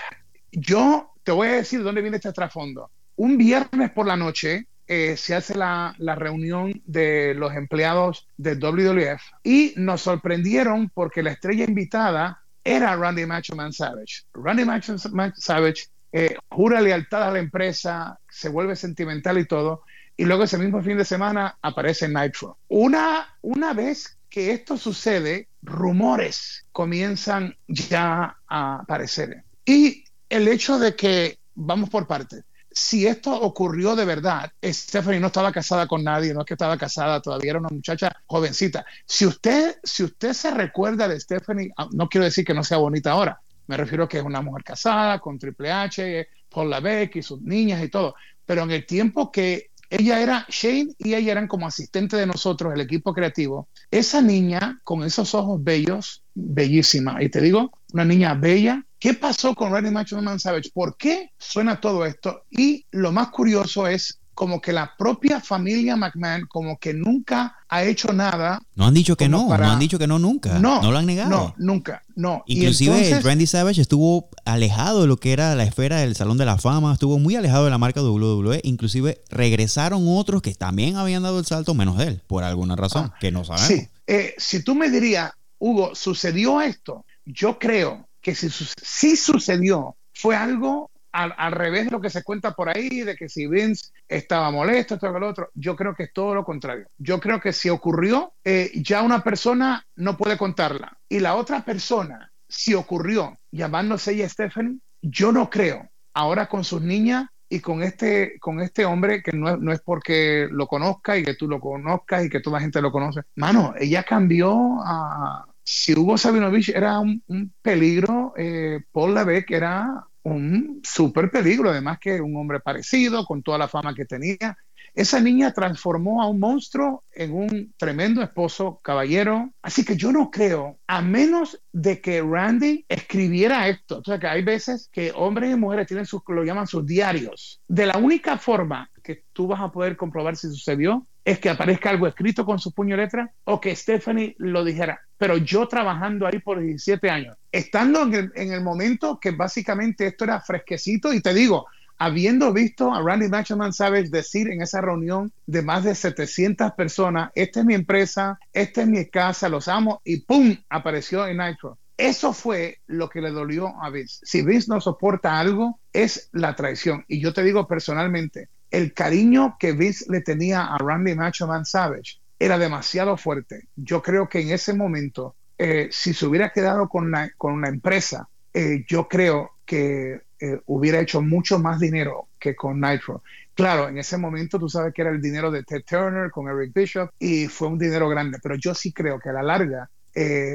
yo 0.53 1.11
te 1.25 1.33
voy 1.33 1.49
a 1.49 1.53
decir 1.53 1.83
dónde 1.83 2.03
viene 2.03 2.19
este 2.19 2.33
trasfondo. 2.33 2.91
Un 3.17 3.39
viernes 3.39 3.91
por 3.93 4.07
la 4.07 4.17
noche 4.17 4.69
eh, 4.87 5.17
se 5.17 5.35
hace 5.35 5.55
la, 5.55 5.95
la, 5.99 6.15
reunión 6.15 6.83
de 6.85 7.35
los 7.35 7.55
empleados 7.55 8.29
de 8.37 8.57
WWF 8.57 9.23
y 9.43 9.73
nos 9.77 10.03
sorprendieron 10.03 10.91
porque 10.91 11.23
la 11.23 11.33
estrella 11.33 11.65
invitada 11.65 12.43
era 12.65 12.95
Randy 12.97 13.25
Macho 13.25 13.57
Man 13.57 13.73
Savage. 13.73 14.25
Randy 14.35 14.65
Macho 14.65 14.97
Man 15.13 15.33
Savage 15.37 15.89
eh, 16.13 16.37
jura 16.49 16.81
lealtad 16.81 17.25
a 17.25 17.33
la 17.33 17.39
empresa, 17.39 18.19
se 18.29 18.49
vuelve 18.49 18.77
sentimental 18.77 19.39
y 19.39 19.47
todo, 19.47 19.83
y 20.17 20.25
luego 20.25 20.45
ese 20.45 20.59
mismo 20.59 20.83
fin 20.83 20.99
de 20.99 21.05
semana 21.05 21.59
aparece 21.63 22.09
Nitro. 22.09 22.59
Una, 22.69 23.37
una 23.43 23.73
vez 23.73 24.19
que 24.29 24.53
esto 24.53 24.77
sucede, 24.77 25.49
rumores 25.63 26.67
comienzan 26.73 27.57
ya 27.67 28.37
a 28.47 28.81
aparecer. 28.81 29.45
Y 29.65 30.05
el 30.29 30.49
hecho 30.49 30.79
de 30.79 30.97
que, 30.97 31.39
vamos 31.55 31.91
por 31.91 32.07
partes, 32.07 32.45
si 32.71 33.07
esto 33.07 33.33
ocurrió 33.41 33.97
de 33.97 34.05
verdad, 34.05 34.53
Stephanie 34.63 35.21
no 35.21 35.29
estaba 35.29 35.53
casada 35.53 35.87
con 35.87 36.05
nadie, 36.05 36.33
no 36.33 36.41
es 36.41 36.47
que 36.47 36.55
estaba 36.55 36.77
casada, 36.77 37.21
todavía 37.21 37.51
era 37.51 37.61
una 37.61 37.71
muchacha 37.71 38.15
jovencita. 38.27 38.85
Si 39.05 39.27
usted, 39.27 39.77
si 39.83 40.05
usted 40.05 40.33
se 40.33 40.51
recuerda 40.51 41.09
de 41.09 41.19
Stephanie, 41.19 41.73
ah, 41.77 41.89
no 41.93 42.09
quiero 42.09 42.25
decir 42.25 42.45
que 42.45 42.55
no 42.55 42.63
sea 42.63 42.79
bonita 42.79 43.13
ahora, 43.13 43.41
me 43.69 43.77
refiero 43.77 44.05
a 44.05 44.09
que 44.09 44.19
es 44.19 44.25
una 44.25 44.43
mujer 44.43 44.65
casada 44.65 45.21
con 45.21 45.39
Triple 45.39 45.71
H, 45.71 46.29
Paul 46.49 46.71
Lavec 46.71 47.17
y 47.17 47.23
sus 47.23 47.41
niñas 47.41 47.83
y 47.83 47.89
todo. 47.89 48.15
Pero 48.45 48.63
en 48.63 48.71
el 48.71 48.87
tiempo 48.87 49.31
que 49.31 49.71
ella 49.91 50.21
era 50.21 50.47
Shane 50.49 50.95
y 50.99 51.15
ella 51.15 51.33
eran 51.33 51.49
como 51.49 51.67
asistente 51.67 52.17
de 52.17 52.27
nosotros, 52.27 52.75
el 52.75 52.81
equipo 52.81 53.15
creativo, 53.15 53.69
esa 53.91 54.21
niña 54.21 54.81
con 54.85 55.03
esos 55.03 55.35
ojos 55.35 55.63
bellos, 55.63 56.25
bellísima. 56.35 57.23
Y 57.23 57.29
te 57.29 57.41
digo, 57.41 57.71
una 57.93 58.05
niña 58.05 58.35
bella. 58.35 58.85
¿Qué 58.99 59.15
pasó 59.15 59.55
con 59.55 59.73
Randy 59.73 59.91
Man 59.91 60.41
Savage? 60.41 60.71
¿Por 60.75 60.97
qué 60.97 61.31
suena 61.39 61.81
todo 61.81 62.05
esto? 62.05 62.43
Y 62.51 62.85
lo 62.91 63.13
más 63.13 63.29
curioso 63.29 63.87
es 63.87 64.18
como 64.39 64.61
que 64.61 64.73
la 64.73 64.95
propia 64.97 65.41
familia 65.41 65.97
McMahon 65.97 66.47
como 66.47 66.79
que 66.79 66.95
nunca 66.95 67.57
ha 67.69 67.83
hecho 67.83 68.13
nada. 68.13 68.63
No 68.77 68.87
han 68.87 68.95
dicho 68.95 69.17
que 69.17 69.29
no, 69.29 69.49
no 69.49 69.53
han 69.53 69.81
dicho 69.81 69.99
que 69.99 70.07
no 70.07 70.21
nunca. 70.21 70.61
No, 70.61 70.81
no 70.81 70.93
lo 70.93 70.99
han 70.99 71.07
negado. 71.07 71.29
No, 71.29 71.55
nunca, 71.59 72.05
no. 72.15 72.45
Inclusive 72.47 73.19
Randy 73.21 73.49
Savage 73.49 73.81
estuvo 73.81 74.29
alejado 74.45 75.01
de 75.01 75.09
lo 75.09 75.17
que 75.17 75.33
era 75.33 75.57
la 75.57 75.65
esfera 75.65 75.97
del 75.97 76.15
Salón 76.15 76.39
de 76.39 76.45
la 76.45 76.57
Fama, 76.57 76.93
estuvo 76.93 77.19
muy 77.19 77.35
alejado 77.35 77.65
de 77.65 77.71
la 77.71 77.79
marca 77.79 78.01
WWE, 78.01 78.61
inclusive 78.63 79.21
regresaron 79.29 80.05
otros 80.07 80.41
que 80.41 80.55
también 80.55 80.95
habían 80.95 81.25
dado 81.25 81.41
el 81.41 81.45
salto 81.45 81.75
menos 81.75 82.01
él, 82.01 82.23
por 82.29 82.45
alguna 82.45 82.77
razón, 82.77 83.11
ah, 83.13 83.19
que 83.19 83.33
no 83.33 83.45
sabemos. 83.45 83.67
Sí, 83.67 83.89
eh, 84.07 84.37
si 84.39 84.63
tú 84.63 84.77
me 84.77 84.89
dirías, 84.89 85.33
Hugo, 85.59 85.97
¿sucedió 85.97 86.61
esto? 86.61 87.05
Yo 87.25 87.59
creo 87.59 88.07
que 88.21 88.37
si, 88.37 88.49
si 88.51 89.17
sucedió, 89.17 89.97
fue 90.15 90.37
algo 90.37 90.93
al, 91.19 91.53
revés 91.53 91.87
de 91.87 91.91
lo 91.91 92.01
que 92.01 92.11
se 92.11 92.23
cuenta 92.23 92.53
por 92.53 92.69
ahí, 92.69 93.01
de 93.01 93.17
que 93.17 93.29
si 93.29 93.47
Vince 93.47 93.91
estaba 94.07 94.51
molesto, 94.51 94.95
esto 94.95 95.13
que 95.13 95.19
lo 95.19 95.29
otro, 95.29 95.51
yo 95.55 95.75
creo 95.75 95.95
que 95.95 96.05
es 96.05 96.13
todo 96.13 96.35
lo 96.35 96.45
contrario. 96.45 96.87
Yo 96.99 97.19
creo 97.19 97.41
que 97.41 97.53
si 97.53 97.69
ocurrió, 97.69 98.33
eh, 98.45 98.71
ya 98.75 99.03
una 99.03 99.23
persona 99.23 99.85
no 99.97 100.17
puede 100.17 100.39
contarla. 100.39 100.97
Y 101.09 101.21
la 101.21 101.35
otra 101.35 101.65
persona, 101.65 102.31
si 102.49 102.75
ocurrió 102.75 103.39
llamándose 103.51 104.13
ella 104.13 104.29
Stephanie, 104.29 104.79
yo 105.03 105.33
no 105.33 105.51
creo. 105.51 105.89
Ahora 106.15 106.49
con 106.49 106.65
sus 106.65 106.83
niñas 106.83 107.27
y 107.49 107.61
con 107.61 107.83
este, 107.83 108.39
con 108.39 108.61
este 108.61 108.85
hombre 108.85 109.23
que 109.23 109.33
no, 109.33 109.57
no, 109.57 109.73
es 109.73 109.81
porque 109.81 110.49
lo 110.51 110.67
conozca 110.67 111.17
y 111.17 111.25
que 111.25 111.35
tú 111.35 111.49
lo 111.49 111.61
conozcas 111.61 112.25
y 112.25 112.31
que 112.31 112.41
toda 112.41 112.59
la 112.59 112.63
gente 112.63 112.83
lo 112.83 112.93
conoce. 112.93 113.23
Mano, 113.37 113.75
ella 113.79 114.03
cambió 114.05 114.81
a... 114.85 115.47
Si 115.63 115.93
Hugo 115.93 116.17
Sabinovich 116.17 116.71
era 116.71 116.99
un, 116.99 117.53
peligro, 117.61 118.33
eh, 118.39 118.81
Paul 118.91 119.15
Levesque 119.15 119.55
era 119.55 120.08
un 120.23 120.81
súper 120.85 121.31
peligro, 121.31 121.71
además 121.71 121.99
que 122.01 122.21
un 122.21 122.37
hombre 122.37 122.61
parecido, 122.61 123.25
con 123.25 123.43
toda 123.43 123.59
la 123.59 123.69
fama 123.69 123.95
que 123.95 124.05
tenía. 124.05 124.57
Esa 124.95 125.21
niña 125.21 125.53
transformó 125.53 126.23
a 126.23 126.29
un 126.29 126.41
monstruo 126.41 127.05
en 127.13 127.33
un 127.33 127.75
tremendo 127.77 128.23
esposo 128.23 128.81
caballero. 128.83 129.53
Así 129.63 129.85
que 129.85 129.97
yo 129.97 130.11
no 130.13 130.31
creo, 130.31 130.79
a 130.87 131.03
menos 131.03 131.63
de 131.73 132.01
que 132.01 132.23
Randy 132.23 132.85
escribiera 132.89 133.69
esto. 133.69 133.99
O 133.99 134.05
sea, 134.05 134.19
que 134.19 134.27
hay 134.27 134.43
veces 134.43 134.89
que 134.93 135.13
hombres 135.15 135.53
y 135.53 135.57
mujeres 135.57 135.87
tienen 135.87 136.07
sus, 136.07 136.23
lo 136.29 136.43
llaman 136.43 136.67
sus 136.67 136.85
diarios. 136.85 137.61
De 137.69 137.87
la 137.87 137.99
única 137.99 138.39
forma 138.39 138.91
que 139.03 139.25
tú 139.33 139.47
vas 139.47 139.61
a 139.61 139.71
poder 139.71 139.97
comprobar 139.97 140.37
si 140.37 140.49
sucedió 140.49 141.07
es 141.25 141.39
que 141.39 141.51
aparezca 141.51 141.91
algo 141.91 142.07
escrito 142.07 142.45
con 142.45 142.59
su 142.59 142.73
puño 142.73 142.97
letra 142.97 143.33
o 143.45 143.61
que 143.61 143.77
Stephanie 143.77 144.35
lo 144.39 144.65
dijera. 144.65 145.08
Pero 145.19 145.37
yo 145.37 145.67
trabajando 145.67 146.27
ahí 146.27 146.39
por 146.39 146.61
17 146.61 147.11
años, 147.11 147.37
estando 147.51 148.03
en 148.03 148.53
el, 148.53 148.61
momento 148.63 149.19
que 149.21 149.33
básicamente 149.33 150.07
esto 150.07 150.25
era 150.25 150.41
fresquecito, 150.41 151.13
y 151.13 151.21
te 151.21 151.35
digo, 151.35 151.67
habiendo 151.99 152.53
visto 152.53 152.95
a 152.95 153.03
Randy 153.03 153.29
Machoman 153.29 153.73
Savage 153.73 154.11
decir 154.11 154.49
en 154.51 154.63
esa 154.63 154.81
reunión 154.81 155.33
de 155.47 155.63
más 155.63 155.83
de 155.83 155.97
700 155.97 156.73
personas, 156.73 157.31
esta 157.35 157.61
es 157.61 157.67
mi 157.67 157.75
empresa, 157.75 158.39
esta 158.53 158.83
es 158.83 158.89
mi 158.89 159.05
casa, 159.07 159.49
los 159.49 159.67
amo, 159.67 160.01
y 160.05 160.21
¡pum! 160.21 160.57
apareció 160.69 161.27
en 161.27 161.39
Nitro. 161.39 161.77
Eso 161.97 162.33
fue 162.33 162.79
lo 162.87 163.09
que 163.09 163.21
le 163.21 163.33
dolió 163.33 163.75
a 163.83 163.91
Vince. 163.91 164.21
Si 164.23 164.43
Vince 164.43 164.69
no 164.69 164.81
soporta 164.81 165.41
algo, 165.41 165.81
es 165.93 166.29
la 166.31 166.55
traición. 166.55 167.05
Y 167.09 167.21
yo 167.21 167.33
te 167.33 167.43
digo 167.43 167.67
personalmente, 167.67 168.49
el 168.71 168.95
cariño 168.95 169.57
que 169.59 169.73
Vince 169.73 170.05
le 170.09 170.21
tenía 170.21 170.67
a 170.67 170.79
Randy 170.79 171.17
Macho 171.17 171.49
Man 171.49 171.65
Savage 171.65 172.21
era 172.39 172.59
demasiado 172.59 173.17
fuerte. 173.17 173.69
Yo 173.77 174.03
creo 174.03 174.29
que 174.29 174.41
en 174.41 174.51
ese 174.51 174.73
momento, 174.75 175.35
eh, 175.57 175.89
si 175.91 176.15
se 176.15 176.27
hubiera 176.27 176.51
quedado 176.51 176.89
con 176.89 177.11
la, 177.11 177.31
con 177.37 177.65
empresa, 177.67 178.29
eh, 178.55 178.85
yo 178.89 179.09
creo 179.09 179.53
que 179.65 180.23
eh, 180.41 180.61
hubiera 180.67 181.01
hecho 181.01 181.21
mucho 181.21 181.59
más 181.59 181.81
dinero 181.81 182.29
que 182.39 182.55
con 182.55 182.81
Nitro. 182.81 183.23
Claro, 183.55 183.89
en 183.89 183.99
ese 183.99 184.17
momento 184.17 184.59
tú 184.59 184.69
sabes 184.69 184.95
que 184.95 185.03
era 185.03 185.11
el 185.11 185.21
dinero 185.21 185.51
de 185.51 185.65
Ted 185.65 185.83
Turner 185.85 186.31
con 186.31 186.49
Eric 186.49 186.73
Bishop 186.73 187.11
y 187.19 187.49
fue 187.49 187.69
un 187.69 187.79
dinero 187.79 188.09
grande, 188.09 188.39
pero 188.41 188.55
yo 188.55 188.73
sí 188.73 188.93
creo 188.93 189.19
que 189.19 189.31
a 189.31 189.33
la 189.33 189.43
larga 189.43 189.91